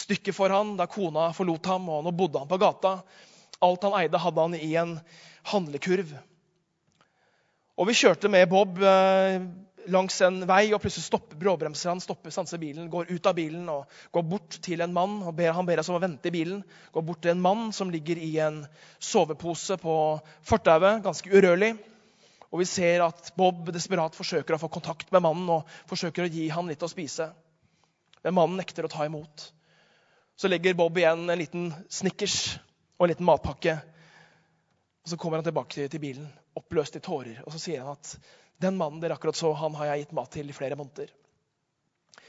stykker 0.00 0.36
for 0.36 0.54
han 0.54 0.76
da 0.78 0.88
kona 0.90 1.30
forlot 1.36 1.66
ham, 1.72 1.88
og 1.90 2.06
nå 2.06 2.14
bodde 2.16 2.42
han 2.42 2.50
på 2.50 2.60
gata. 2.62 2.98
Alt 3.62 3.86
han 3.86 3.98
eide, 3.98 4.20
hadde 4.22 4.46
han 4.46 4.56
i 4.58 4.72
en 4.78 4.96
handlekurv. 5.52 6.14
Og 7.78 7.88
Vi 7.88 7.98
kjørte 7.98 8.30
med 8.30 8.50
Bob 8.50 8.78
eh, 8.84 9.42
langs 9.90 10.18
en 10.22 10.42
vei, 10.46 10.66
og 10.74 10.82
plutselig 10.82 11.08
stopper 11.08 11.38
bråbremser 11.40 11.90
han, 11.90 12.02
stopper, 12.02 12.30
stanser 12.30 12.60
bilen, 12.62 12.90
går 12.92 13.10
ut 13.10 13.26
av 13.26 13.34
bilen 13.34 13.64
og 13.72 14.02
går 14.14 14.26
bort 14.28 14.58
til 14.62 14.84
en 14.84 14.92
mann. 14.94 15.22
og 15.26 15.34
ber, 15.34 15.52
Han 15.56 15.66
ber 15.66 15.80
oss 15.82 15.90
om 15.90 15.98
å 15.98 16.02
vente 16.02 16.28
i 16.28 16.34
bilen. 16.34 16.62
Går 16.92 17.06
bort 17.06 17.22
til 17.24 17.32
en 17.34 17.42
mann 17.42 17.72
som 17.72 17.90
ligger 17.90 18.20
i 18.20 18.36
en 18.44 18.62
sovepose 19.00 19.78
på 19.82 19.96
fortauet, 20.46 21.02
ganske 21.02 21.32
urørlig. 21.32 21.74
Og 22.52 22.60
vi 22.60 22.68
ser 22.68 23.00
at 23.04 23.30
Bob 23.38 23.64
desperat 23.72 24.16
forsøker 24.16 24.54
å 24.54 24.60
få 24.60 24.68
kontakt 24.72 25.08
med 25.14 25.24
mannen 25.24 25.48
og 25.54 25.70
forsøker 25.88 26.26
å 26.26 26.32
gi 26.32 26.50
ham 26.52 26.68
litt 26.68 26.84
å 26.84 26.90
spise. 26.90 27.30
Men 28.22 28.36
mannen 28.36 28.60
nekter 28.60 28.84
å 28.84 28.92
ta 28.92 29.06
imot. 29.08 29.48
Så 30.36 30.50
legger 30.52 30.76
Bob 30.76 30.98
igjen 31.00 31.24
en 31.30 31.40
liten 31.40 31.70
Snickers 31.88 32.58
og 32.98 33.06
en 33.06 33.14
liten 33.14 33.28
matpakke. 33.28 33.78
Og 35.02 35.10
Så 35.10 35.16
kommer 35.16 35.40
han 35.40 35.48
tilbake 35.48 35.88
til 35.88 36.02
bilen, 36.02 36.28
oppløst 36.54 36.96
i 36.96 37.02
tårer, 37.02 37.40
og 37.46 37.52
så 37.54 37.58
sier 37.58 37.82
han 37.82 37.96
at 37.96 38.12
den 38.62 38.76
mannen 38.78 39.00
dere 39.02 39.16
akkurat 39.16 39.36
så, 39.36 39.50
han 39.58 39.74
har 39.74 39.90
jeg 39.90 40.04
gitt 40.04 40.14
mat 40.14 40.30
til 40.30 40.50
i 40.50 40.54
flere 40.54 40.76
måneder. 40.78 41.08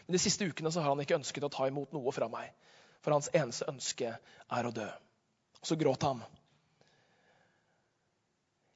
Men 0.06 0.16
de 0.16 0.22
siste 0.24 0.48
ukene 0.48 0.72
så 0.72 0.82
har 0.82 0.90
han 0.90 1.04
ikke 1.04 1.20
ønsket 1.20 1.46
å 1.46 1.52
ta 1.54 1.68
imot 1.70 1.94
noe 1.94 2.12
fra 2.16 2.30
meg. 2.32 2.50
For 3.04 3.14
hans 3.14 3.30
eneste 3.36 3.68
ønske 3.70 4.16
er 4.16 4.68
å 4.68 4.72
dø. 4.74 4.88
Og 5.60 5.70
så 5.70 5.78
gråt 5.80 6.08
han. 6.08 6.24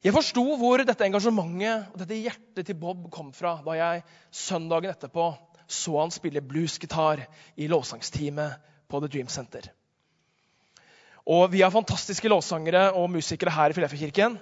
Jeg 0.06 0.14
forsto 0.14 0.44
hvor 0.62 0.84
dette 0.86 1.06
engasjementet 1.08 1.90
og 1.90 2.02
dette 2.04 2.20
hjertet 2.22 2.68
til 2.68 2.78
Bob 2.78 3.08
kom 3.14 3.32
fra 3.34 3.56
da 3.66 3.78
jeg 3.80 4.04
søndagen 4.30 4.94
etterpå 4.94 5.32
så 5.68 5.98
han 6.00 6.14
spille 6.14 6.44
bluesgitar 6.46 7.24
i 7.60 7.68
lovsangsteamet 7.68 8.62
på 8.88 9.02
The 9.04 9.10
Dream 9.12 9.28
Center. 9.28 9.68
Og 11.28 11.52
Vi 11.52 11.62
har 11.62 11.74
fantastiske 11.74 12.30
lovsangere 12.32 12.94
og 12.96 13.10
musikere 13.12 13.52
her 13.52 13.70
i 13.70 13.74
Filefjellkirken. 13.76 14.38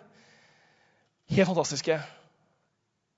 helt 1.30 1.48
fantastiske. 1.48 1.98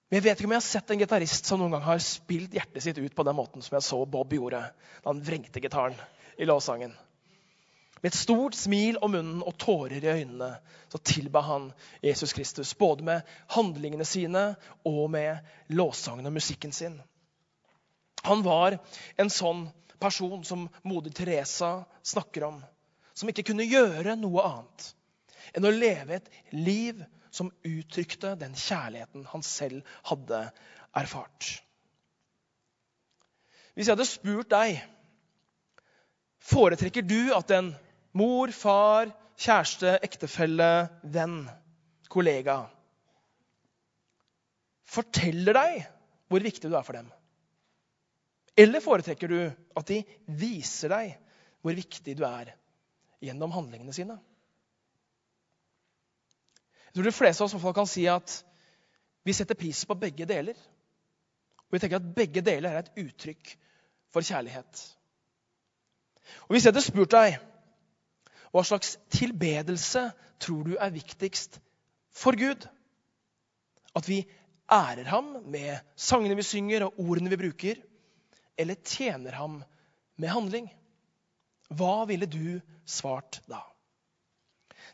Men 0.08 0.15
jeg 0.15 0.23
vet 0.23 0.39
ikke 0.39 0.47
om 0.47 0.54
jeg 0.56 0.62
har 0.63 0.69
sett 0.69 0.91
en 0.91 1.00
gitarist 1.00 1.45
som 1.45 1.60
noen 1.60 1.73
gang 1.76 1.84
har 1.84 2.00
spilt 2.00 2.54
hjertet 2.54 2.84
sitt 2.84 2.97
ut 2.97 3.15
på 3.15 3.26
den 3.28 3.36
måten 3.36 3.62
som 3.62 3.76
jeg 3.76 3.84
så 3.84 4.06
Bob 4.06 4.32
gjorde 4.32 4.62
da 4.62 5.10
han 5.10 5.19
vrengte 5.19 5.60
gitaren 5.60 5.97
i 6.39 6.47
låssangen. 6.47 6.93
Med 8.02 8.14
et 8.14 8.20
stort 8.20 8.56
smil 8.56 9.00
om 9.02 9.12
munnen 9.12 9.42
og 9.42 9.58
tårer 9.58 10.04
i 10.04 10.12
øynene 10.20 10.52
så 10.92 11.00
tilba 11.02 11.42
han 11.42 11.72
Jesus 12.06 12.34
Kristus. 12.34 12.74
Både 12.78 13.04
med 13.04 13.22
handlingene 13.56 14.06
sine 14.06 14.44
og 14.86 15.10
med 15.12 15.38
låssangen 15.74 16.30
og 16.30 16.36
musikken 16.38 16.72
sin. 16.72 17.00
Han 18.24 18.44
var 18.46 18.78
en 19.18 19.32
sånn 19.34 19.68
person 20.00 20.44
som 20.46 20.68
moder 20.84 21.14
Teresa 21.16 21.86
snakker 22.06 22.48
om. 22.52 22.62
Som 23.18 23.32
ikke 23.32 23.50
kunne 23.50 23.66
gjøre 23.66 24.18
noe 24.20 24.46
annet 24.46 24.94
enn 25.56 25.66
å 25.66 25.74
leve 25.74 26.18
et 26.18 26.28
liv 26.54 27.00
som 27.34 27.50
uttrykte 27.66 28.36
den 28.38 28.56
kjærligheten 28.58 29.26
han 29.32 29.46
selv 29.46 29.86
hadde 30.10 30.42
erfart. 30.98 31.48
Hvis 33.74 33.88
jeg 33.88 33.96
hadde 33.96 34.10
spurt 34.10 34.54
deg 34.54 34.80
Foretrekker 36.48 37.04
du 37.04 37.34
at 37.36 37.50
en 37.52 37.74
mor, 38.18 38.52
far, 38.56 39.12
kjæreste, 39.38 39.98
ektefelle, 40.06 40.72
venn, 41.14 41.44
kollega 42.10 42.64
forteller 44.88 45.58
deg 45.58 45.82
hvor 46.32 46.44
viktig 46.44 46.70
du 46.70 46.76
er 46.78 46.86
for 46.86 46.98
dem? 46.98 47.10
Eller 48.58 48.84
foretrekker 48.84 49.32
du 49.32 49.40
at 49.48 49.92
de 49.92 50.02
viser 50.40 50.92
deg 50.92 51.14
hvor 51.64 51.76
viktig 51.78 52.16
du 52.18 52.24
er 52.28 52.54
gjennom 53.24 53.54
handlingene 53.54 53.96
sine? 53.96 54.18
Jeg 56.88 56.98
tror 56.98 57.10
de 57.10 57.14
fleste 57.14 57.44
av 57.46 57.52
oss 57.54 57.76
kan 57.78 57.90
si 57.90 58.08
at 58.10 58.40
vi 59.28 59.36
setter 59.36 59.60
pris 59.60 59.84
på 59.86 59.98
begge 60.00 60.26
deler. 60.26 60.58
Og 61.68 61.76
vi 61.76 61.82
tenker 61.84 62.00
at 62.00 62.14
begge 62.16 62.42
deler 62.42 62.74
er 62.74 62.86
et 62.86 63.02
uttrykk 63.04 63.52
for 64.16 64.26
kjærlighet. 64.26 64.84
Og 66.48 66.56
Hvis 66.56 66.66
jeg 66.66 66.72
hadde 66.72 66.86
spurt 66.86 67.14
deg 67.14 67.36
hva 68.54 68.64
slags 68.66 68.96
tilbedelse 69.14 70.08
tror 70.42 70.64
du 70.68 70.78
er 70.78 70.94
viktigst 70.94 71.60
for 72.16 72.38
Gud? 72.40 72.68
At 73.98 74.08
vi 74.10 74.22
ærer 74.72 75.08
ham 75.10 75.38
med 75.46 75.78
sangene 75.96 76.38
vi 76.38 76.46
synger 76.46 76.88
og 76.88 77.00
ordene 77.02 77.32
vi 77.34 77.44
bruker? 77.48 77.84
eller 78.58 78.76
tjener 78.76 79.32
ham 79.32 79.64
med 80.16 80.30
handling? 80.30 80.70
Hva 81.70 82.06
ville 82.10 82.26
du 82.26 82.60
svart 82.86 83.42
da? 83.46 83.62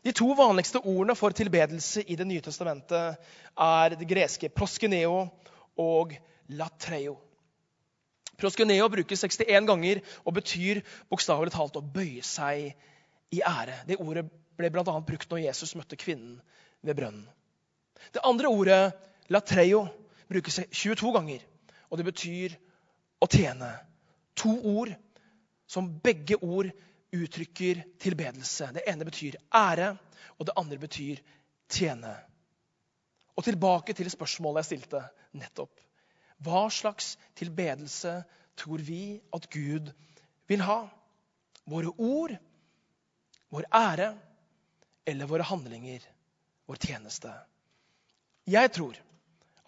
De 0.04 0.12
to 0.12 0.34
vanligste 0.36 0.82
ordene 0.82 1.16
for 1.16 1.36
tilbedelse 1.36 2.04
i 2.04 2.18
Det 2.20 2.28
nye 2.28 2.44
testamentet 2.44 3.22
er 3.56 3.96
det 3.96 4.10
greske 4.10 4.50
proskeneo 4.52 5.30
og 5.80 6.16
latreo. 6.52 7.16
Proskeneo 8.36 8.90
brukes 8.92 9.24
61 9.24 9.70
ganger 9.70 10.02
og 10.26 10.36
betyr 10.36 10.82
bokstavelig 11.08 11.54
talt 11.54 11.78
å 11.80 11.86
bøye 11.86 12.26
seg 12.26 12.74
i 13.34 13.42
ære. 13.42 13.82
Det 13.88 14.00
ordet 14.02 14.26
ble 14.58 14.70
bl.a. 14.70 14.84
brukt 14.84 15.32
når 15.32 15.46
Jesus 15.48 15.76
møtte 15.80 15.98
kvinnen 16.00 16.38
ved 16.86 16.98
brønnen. 16.98 17.26
Det 18.14 18.22
andre 18.24 18.52
ordet, 18.52 18.94
latreo, 19.32 19.88
brukes 20.30 20.60
22 20.72 21.14
ganger, 21.16 21.44
og 21.90 22.00
det 22.00 22.06
betyr 22.10 22.56
å 23.24 23.30
tjene. 23.32 23.72
To 24.42 24.54
ord 24.74 24.92
som 25.70 25.90
begge 26.04 26.38
ord 26.42 26.70
uttrykker 27.14 27.84
tilbedelse. 28.02 28.72
Det 28.76 28.84
ene 28.90 29.08
betyr 29.08 29.38
ære, 29.56 29.94
og 30.38 30.48
det 30.50 30.58
andre 30.60 30.80
betyr 30.82 31.22
tjene. 31.72 32.14
Og 33.38 33.46
tilbake 33.46 33.96
til 33.98 34.10
spørsmålet 34.12 34.64
jeg 34.64 34.72
stilte 34.72 35.04
nettopp. 35.38 35.72
Hva 36.44 36.66
slags 36.74 37.14
tilbedelse 37.40 38.20
tror 38.60 38.82
vi 38.84 39.22
at 39.34 39.48
Gud 39.54 39.94
vil 40.50 40.66
ha? 40.66 40.84
Våre 41.70 41.94
ord, 41.98 42.36
vår 43.54 43.68
ære 43.70 44.14
eller 45.06 45.30
våre 45.30 45.46
handlinger, 45.46 46.04
vår 46.66 46.80
tjeneste? 46.82 47.32
Jeg 48.50 48.72
tror 48.76 48.98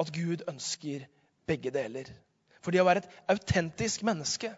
at 0.02 0.12
Gud 0.12 0.44
ønsker 0.50 1.06
begge 1.48 1.72
deler. 1.72 2.10
For 2.64 2.74
det 2.74 2.82
å 2.82 2.88
være 2.88 3.04
et 3.04 3.18
autentisk 3.36 4.04
menneske 4.08 4.50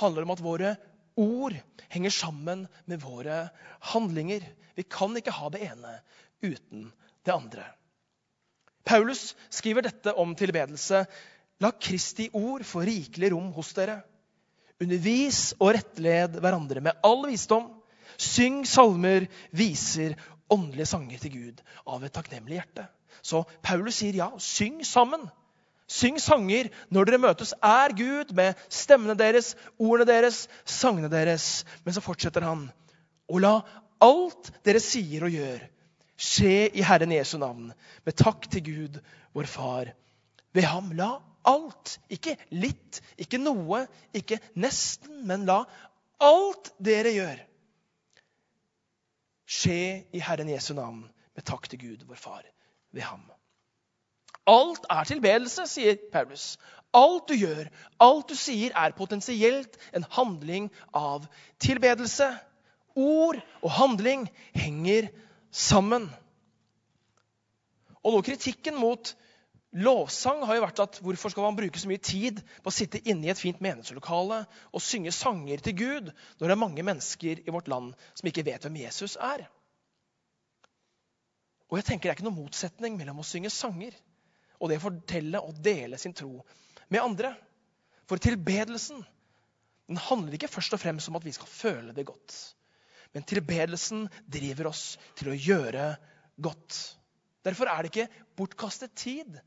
handler 0.00 0.26
om 0.26 0.32
at 0.34 0.42
våre 0.42 0.72
ord 1.20 1.54
henger 1.92 2.14
sammen 2.14 2.66
med 2.88 3.02
våre 3.04 3.44
handlinger. 3.92 4.44
Vi 4.74 4.84
kan 4.88 5.14
ikke 5.16 5.34
ha 5.36 5.50
det 5.52 5.62
ene 5.68 5.94
uten 6.42 6.88
det 7.22 7.34
andre. 7.34 7.66
Paulus 8.82 9.36
skriver 9.52 9.86
dette 9.86 10.14
om 10.18 10.34
tilbedelse. 10.34 11.04
La 11.62 11.70
Kristi 11.78 12.26
ord 12.34 12.64
få 12.66 12.82
rikelig 12.88 13.30
rom 13.32 13.52
hos 13.54 13.70
dere. 13.76 14.00
Undervis 14.82 15.52
og 15.60 15.76
rettled 15.76 16.40
hverandre 16.42 16.82
med 16.82 16.98
all 17.06 17.22
visdom. 17.28 17.68
Syng 18.20 18.62
salmer, 18.68 19.28
viser, 19.56 20.16
åndelige 20.52 20.90
sanger 20.90 21.20
til 21.22 21.32
Gud 21.36 21.62
av 21.88 22.02
et 22.04 22.12
takknemlig 22.14 22.58
hjerte. 22.58 22.86
Så 23.22 23.44
Paulus 23.64 24.00
sier 24.00 24.16
ja, 24.18 24.28
syng 24.42 24.82
sammen. 24.86 25.28
Syng 25.92 26.18
sanger 26.22 26.70
når 26.92 27.08
dere 27.08 27.20
møtes. 27.22 27.52
Er 27.62 27.94
Gud 27.96 28.32
med 28.36 28.58
stemmene 28.72 29.16
deres, 29.18 29.52
ordene 29.78 30.08
deres, 30.08 30.46
sangene 30.64 31.10
deres. 31.12 31.64
Men 31.84 31.96
så 31.96 32.04
fortsetter 32.04 32.44
han. 32.46 32.66
Og 33.32 33.42
la 33.44 33.58
alt 34.02 34.50
dere 34.66 34.82
sier 34.82 35.26
og 35.26 35.34
gjør, 35.34 35.60
skje 36.18 36.70
i 36.74 36.84
Herren 36.86 37.12
Jesu 37.14 37.36
navn, 37.40 37.70
med 38.04 38.16
takk 38.18 38.48
til 38.50 38.64
Gud, 38.66 38.98
vår 39.36 39.48
Far. 39.50 39.92
Ved 40.52 40.66
ham 40.68 40.90
la 40.98 41.14
alt, 41.48 41.96
ikke 42.12 42.36
litt, 42.54 43.00
ikke 43.20 43.40
noe, 43.40 43.84
ikke 44.16 44.40
nesten, 44.60 45.22
men 45.28 45.46
la 45.48 45.62
alt 46.22 46.72
dere 46.82 47.14
gjør, 47.14 47.40
skje 49.52 50.04
i 50.12 50.22
Herren 50.22 50.50
Jesu 50.52 50.72
navn, 50.74 51.04
med 51.36 51.44
takk 51.48 51.68
til 51.70 51.80
Gud, 51.80 52.04
vår 52.08 52.20
Far. 52.20 52.44
Ved 52.92 53.04
ham. 53.08 53.24
Alt 54.48 54.86
er 54.90 55.04
tilbedelse, 55.08 55.66
sier 55.70 55.98
Paulus. 56.12 56.56
Alt 56.92 57.30
du 57.30 57.36
gjør, 57.38 57.68
alt 58.04 58.28
du 58.28 58.36
sier, 58.36 58.74
er 58.76 58.96
potensielt 58.96 59.78
en 59.96 60.04
handling 60.12 60.68
av 60.92 61.24
tilbedelse. 61.62 62.28
Ord 62.96 63.38
og 63.62 63.70
handling 63.78 64.26
henger 64.52 65.08
sammen. 65.50 66.10
Og 68.02 68.16
nå 68.16 68.22
Kritikken 68.26 68.76
mot 68.76 69.14
lovsang 69.72 70.42
har 70.44 70.58
jo 70.58 70.64
vært 70.66 70.82
at 70.84 70.98
hvorfor 71.00 71.32
skal 71.32 71.46
man 71.46 71.56
bruke 71.56 71.80
så 71.80 71.88
mye 71.88 72.02
tid 72.02 72.42
på 72.62 72.68
å 72.68 72.74
sitte 72.74 73.00
inne 73.08 73.28
i 73.28 73.32
et 73.32 73.40
fint 73.40 73.60
menighetslokale 73.64 74.42
og 74.70 74.84
synge 74.84 75.14
sanger 75.16 75.62
til 75.64 75.76
Gud 75.78 76.10
når 76.12 76.44
det 76.44 76.54
er 76.54 76.60
mange 76.60 76.84
mennesker 76.84 77.40
i 77.40 77.54
vårt 77.54 77.70
land 77.72 77.94
som 78.12 78.28
ikke 78.28 78.44
vet 78.46 78.66
hvem 78.66 78.80
Jesus 78.82 79.16
er? 79.16 79.46
Og 81.72 81.78
jeg 81.80 81.88
tenker 81.88 82.10
Det 82.10 82.12
er 82.12 82.18
ikke 82.20 82.28
noen 82.28 82.42
motsetning 82.42 82.98
mellom 82.98 83.22
å 83.22 83.26
synge 83.26 83.52
sanger 83.52 83.96
og 84.60 84.68
det 84.68 84.76
å 84.78 84.84
fortelle 84.84 85.40
og 85.42 85.56
dele 85.64 85.98
sin 85.98 86.14
tro 86.14 86.36
med 86.92 87.00
andre. 87.00 87.32
For 88.06 88.20
tilbedelsen 88.20 89.00
den 89.88 89.98
handler 89.98 90.36
ikke 90.36 90.52
først 90.52 90.76
og 90.76 90.82
fremst 90.82 91.08
om 91.10 91.16
at 91.18 91.24
vi 91.24 91.32
skal 91.34 91.48
føle 91.50 91.94
det 91.96 92.04
godt. 92.06 92.36
Men 93.12 93.24
tilbedelsen 93.28 94.04
driver 94.30 94.70
oss 94.70 94.84
til 95.18 95.32
å 95.32 95.36
gjøre 95.36 95.88
godt. 96.44 96.76
Derfor 97.44 97.68
er 97.72 97.82
det 97.82 97.90
ikke 97.90 98.28
bortkastet 98.38 98.94
tid 98.96 99.40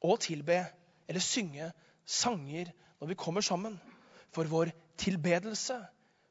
å 0.00 0.16
tilbe 0.20 0.62
eller 1.08 1.24
synge 1.24 1.70
sanger 2.06 2.70
når 3.00 3.12
vi 3.12 3.18
kommer 3.18 3.44
sammen. 3.44 3.78
For 4.30 4.46
vår 4.46 4.70
tilbedelse 5.00 5.76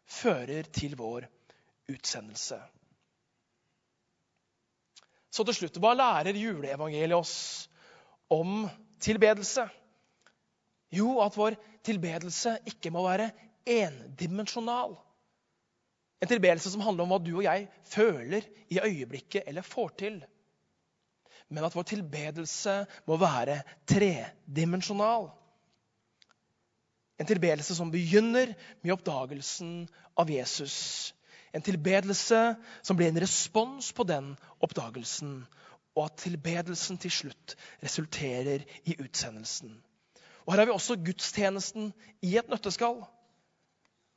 fører 0.09 0.69
til 0.73 0.95
vår 0.99 1.27
utsendelse. 1.91 2.59
Så 5.29 5.45
til 5.45 5.55
slutt, 5.55 5.77
hva 5.81 5.93
lærer 5.93 6.37
juleevangeliet 6.37 7.17
oss 7.17 7.35
om 8.33 8.65
tilbedelse? 9.03 9.67
Jo, 10.95 11.19
at 11.21 11.37
vår 11.37 11.57
tilbedelse 11.85 12.55
ikke 12.71 12.91
må 12.93 13.03
være 13.05 13.29
endimensjonal. 13.69 14.95
En 16.19 16.27
tilbedelse 16.27 16.71
som 16.73 16.81
handler 16.83 17.05
om 17.05 17.13
hva 17.13 17.19
du 17.23 17.31
og 17.37 17.45
jeg 17.45 17.67
føler 17.87 18.47
i 18.73 18.81
øyeblikket 18.81 19.45
eller 19.47 19.63
får 19.63 19.93
til. 20.01 20.17
Men 21.49 21.65
at 21.65 21.75
vår 21.75 21.87
tilbedelse 21.89 22.75
må 23.09 23.17
være 23.17 23.61
tredimensjonal. 23.89 25.29
En 27.19 27.27
tilbedelse 27.27 27.75
som 27.75 27.91
begynner 27.91 28.53
med 28.83 28.93
oppdagelsen 28.95 29.87
av 30.19 30.29
Jesus. 30.31 30.75
En 31.53 31.65
tilbedelse 31.65 32.39
som 32.85 32.97
blir 32.97 33.09
en 33.09 33.21
respons 33.21 33.91
på 33.97 34.05
den 34.07 34.35
oppdagelsen 34.61 35.41
og 35.97 36.05
at 36.05 36.19
tilbedelsen 36.21 36.99
til 37.01 37.11
slutt 37.11 37.55
resulterer 37.83 38.63
i 38.85 38.95
utsendelsen. 39.01 39.73
Og 40.45 40.53
Her 40.53 40.61
har 40.61 40.69
vi 40.69 40.75
også 40.77 40.95
gudstjenesten 41.05 41.91
i 42.25 42.37
et 42.37 42.49
nøtteskall. 42.49 43.01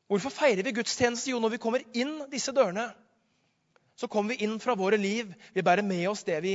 Hvorfor 0.08 0.30
feirer 0.30 0.62
vi 0.62 0.74
gudstjeneste? 0.76 1.32
Jo, 1.32 1.40
når 1.40 1.56
vi 1.56 1.62
kommer 1.64 1.82
inn 1.96 2.20
disse 2.32 2.52
dørene, 2.54 2.90
så 3.96 4.08
kommer 4.08 4.34
vi 4.34 4.44
inn 4.46 4.58
fra 4.60 4.76
våre 4.78 4.96
liv. 5.00 5.32
Vi 5.54 5.64
bærer 5.64 5.84
med 5.84 6.06
oss 6.10 6.24
det 6.24 6.38
vi 6.44 6.54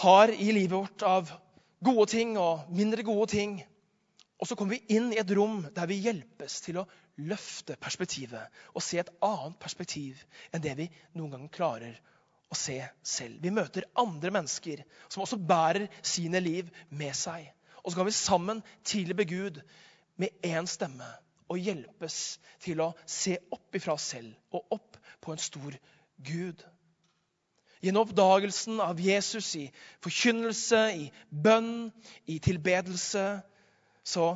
har 0.00 0.32
i 0.32 0.52
livet 0.52 0.76
vårt 0.76 1.02
av 1.04 1.30
gode 1.84 2.06
ting 2.12 2.36
og 2.40 2.68
mindre 2.72 3.04
gode 3.04 3.26
ting. 3.32 3.58
Og 4.40 4.48
så 4.48 4.56
kommer 4.56 4.78
vi 4.78 4.96
inn 4.96 5.10
i 5.12 5.20
et 5.20 5.32
rom 5.36 5.62
der 5.76 5.88
vi 5.90 6.00
hjelpes 6.00 6.60
til 6.64 6.80
å 6.80 6.86
løfte 7.20 7.76
perspektivet 7.80 8.62
og 8.72 8.84
se 8.84 9.00
et 9.02 9.12
annet 9.24 9.58
perspektiv 9.60 10.22
enn 10.54 10.64
det 10.64 10.76
vi 10.78 10.86
noen 11.18 11.34
gang 11.34 11.50
klarer 11.52 11.98
å 12.50 12.56
se 12.56 12.78
selv. 13.04 13.38
Vi 13.44 13.52
møter 13.54 13.88
andre 14.00 14.32
mennesker 14.34 14.82
som 15.08 15.24
også 15.26 15.36
bærer 15.36 15.90
sine 16.00 16.40
liv 16.42 16.70
med 16.88 17.12
seg. 17.16 17.44
Og 17.84 17.92
så 17.92 18.00
kan 18.00 18.08
vi 18.08 18.16
sammen 18.16 18.64
tilbe 18.84 19.28
Gud 19.28 19.60
med 20.20 20.32
én 20.44 20.68
stemme 20.68 21.08
og 21.50 21.60
hjelpes 21.60 22.38
til 22.62 22.80
å 22.84 22.92
se 23.08 23.36
opp 23.52 23.76
ifra 23.76 23.96
oss 23.96 24.10
selv 24.14 24.56
og 24.56 24.76
opp 24.76 24.98
på 25.20 25.34
en 25.34 25.42
stor 25.42 25.76
Gud. 26.16 26.64
Gjennom 27.80 28.04
oppdagelsen 28.04 28.80
av 28.84 29.00
Jesus 29.00 29.54
i 29.56 29.64
forkynnelse, 30.04 30.80
i 30.92 31.06
bønn, 31.30 31.88
i 32.28 32.36
tilbedelse, 32.42 33.24
så 34.04 34.26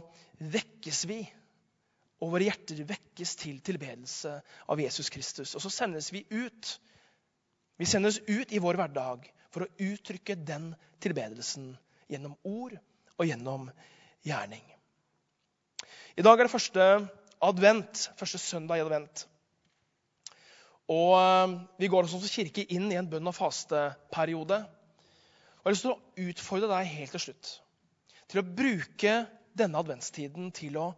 vekkes 0.41 1.05
vi. 1.11 1.21
Og 2.25 2.33
våre 2.33 2.47
hjerter 2.47 2.81
vekkes 2.89 3.35
til 3.43 3.59
tilbedelse 3.65 4.39
av 4.73 4.81
Jesus 4.81 5.11
Kristus. 5.13 5.53
Og 5.53 5.65
så 5.65 5.73
sendes 5.73 6.09
vi 6.15 6.25
ut. 6.33 6.71
Vi 7.77 7.89
sendes 7.91 8.23
ut 8.25 8.53
i 8.55 8.63
vår 8.63 8.81
hverdag 8.81 9.29
for 9.53 9.67
å 9.67 9.73
uttrykke 9.93 10.39
den 10.41 10.73
tilbedelsen 11.05 11.75
gjennom 12.09 12.39
ord 12.49 12.79
og 13.19 13.29
gjennom 13.29 13.69
gjerning. 14.25 14.65
I 16.17 16.25
dag 16.25 16.39
er 16.39 16.47
det 16.47 16.55
første 16.55 16.89
advent, 17.45 18.09
første 18.17 18.41
søndag 18.41 18.81
i 18.81 18.85
advent. 18.87 19.27
Og 20.93 21.13
eh, 21.19 21.59
vi 21.81 21.91
går 21.93 22.09
som 22.11 22.25
kirke 22.25 22.67
inn 22.69 22.91
i 22.93 22.99
en 23.01 23.11
bønn- 23.11 23.31
og 23.31 23.37
fasteperiode. 23.37 24.63
Og 24.65 25.65
jeg 25.65 25.71
har 25.71 25.77
lyst 25.77 25.87
til 25.87 25.95
å 25.95 26.31
utfordre 26.31 26.73
deg 26.77 26.97
helt 26.99 27.15
til 27.17 27.29
slutt 27.29 27.59
til 28.35 28.41
å 28.41 28.47
bruke 28.57 29.11
denne 29.55 29.79
adventstiden 29.79 30.49
til 30.55 30.79
å, 30.81 30.89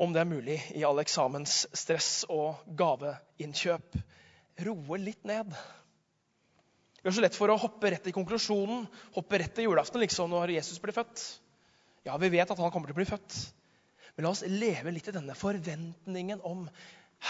om 0.00 0.14
det 0.14 0.22
er 0.22 0.30
mulig, 0.30 0.56
i 0.74 0.82
all 0.86 0.98
eksamensstress 1.02 2.24
og 2.32 2.64
gaveinnkjøp, 2.78 3.98
roe 4.66 4.98
litt 5.00 5.22
ned. 5.28 5.52
Vi 7.00 7.08
har 7.08 7.16
så 7.16 7.22
lett 7.24 7.38
for 7.38 7.52
å 7.52 7.60
hoppe 7.60 7.92
rett 7.94 8.10
i 8.10 8.16
konklusjonen, 8.16 8.88
hoppe 9.14 9.40
rett 9.40 9.54
til 9.56 9.68
julaften 9.68 10.02
liksom 10.02 10.32
når 10.32 10.56
Jesus 10.56 10.80
blir 10.82 10.96
født. 10.96 11.22
Ja, 12.08 12.16
vi 12.20 12.32
vet 12.32 12.50
at 12.50 12.58
han 12.58 12.72
kommer 12.72 12.90
til 12.90 12.96
å 12.96 13.00
bli 13.00 13.08
født. 13.08 13.38
Men 14.16 14.26
la 14.26 14.34
oss 14.34 14.42
leve 14.48 14.92
litt 14.92 15.08
i 15.08 15.14
denne 15.14 15.36
forventningen 15.38 16.42
om 16.48 16.66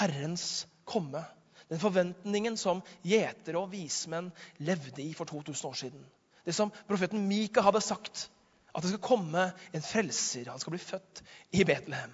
Herrens 0.01 0.65
komme. 0.85 1.23
Den 1.71 1.83
forventningen 1.83 2.57
som 2.59 2.83
gjetere 3.07 3.61
og 3.61 3.71
vismenn 3.71 4.33
levde 4.59 5.05
i 5.05 5.13
for 5.15 5.29
2000 5.31 5.69
år 5.69 5.79
siden. 5.79 6.03
Det 6.45 6.55
som 6.57 6.73
profeten 6.89 7.29
Mika 7.29 7.63
hadde 7.63 7.83
sagt, 7.85 8.29
at 8.75 8.83
det 8.83 8.93
skal 8.93 9.05
komme 9.05 9.45
en 9.75 9.85
frelser. 9.85 10.51
Han 10.51 10.63
skal 10.63 10.75
bli 10.75 10.83
født 10.83 11.23
i 11.55 11.65
Betlehem. 11.67 12.13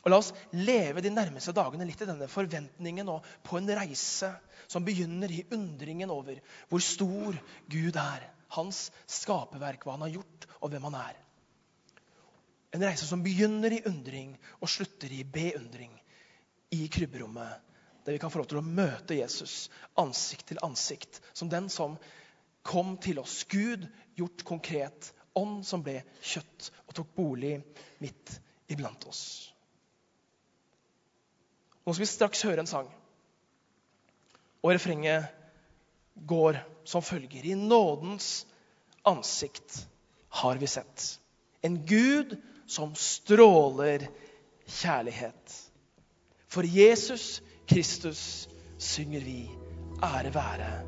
Og 0.00 0.12
La 0.12 0.20
oss 0.22 0.30
leve 0.56 1.02
de 1.04 1.12
nærmeste 1.12 1.52
dagene 1.52 1.84
litt 1.84 2.00
i 2.00 2.08
denne 2.08 2.28
forventningen 2.30 3.08
og 3.12 3.26
på 3.44 3.58
en 3.58 3.68
reise 3.76 4.30
som 4.70 4.84
begynner 4.86 5.32
i 5.32 5.42
undringen 5.52 6.12
over 6.12 6.38
hvor 6.70 6.84
stor 6.84 7.36
Gud 7.68 7.98
er. 8.00 8.24
Hans 8.56 8.88
skaperverk, 9.06 9.84
hva 9.84 9.98
han 9.98 10.06
har 10.08 10.16
gjort, 10.16 10.46
og 10.58 10.72
hvem 10.72 10.88
han 10.88 10.96
er. 11.02 11.18
En 12.74 12.84
reise 12.86 13.06
som 13.06 13.20
begynner 13.22 13.76
i 13.76 13.84
undring 13.90 14.32
og 14.60 14.70
slutter 14.72 15.12
i 15.12 15.24
beundring 15.26 15.92
i 16.70 16.88
krybberommet, 16.88 17.52
der 18.04 18.12
vi 18.12 18.18
kan 18.18 18.30
få 18.30 18.40
lov 18.40 18.50
til 18.50 18.60
å 18.60 18.66
møte 18.66 19.18
Jesus 19.18 19.68
ansikt 19.98 20.48
til 20.50 20.60
ansikt, 20.64 21.20
som 21.32 21.50
den 21.52 21.68
som 21.72 21.96
kom 22.62 22.96
til 23.02 23.20
oss. 23.22 23.44
Gud 23.50 23.86
gjort 24.18 24.44
konkret. 24.46 25.12
Ånd 25.38 25.62
som 25.66 25.82
ble 25.86 26.00
kjøtt 26.26 26.70
og 26.88 26.94
tok 26.96 27.12
bolig 27.14 27.60
midt 28.02 28.32
iblant 28.70 29.04
oss. 29.06 29.22
Nå 31.86 31.94
skal 31.94 32.04
vi 32.04 32.10
straks 32.10 32.42
høre 32.46 32.64
en 32.64 32.70
sang. 32.70 32.90
Og 34.60 34.74
refrenget 34.74 35.30
går 36.14 36.58
som 36.84 37.02
følger. 37.02 37.46
I 37.46 37.54
nådens 37.54 38.44
ansikt 39.06 39.86
har 40.42 40.58
vi 40.60 40.66
sett 40.66 41.06
en 41.62 41.78
Gud 41.86 42.36
som 42.66 42.94
stråler 42.94 44.06
kjærlighet. 44.66 45.69
For 46.50 46.64
Jesus 46.64 47.42
Kristus 47.68 48.48
synger 48.78 49.20
vi 49.20 49.50
ære 50.02 50.34
være, 50.34 50.82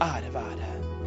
ære 0.00 0.34
være 0.34 0.97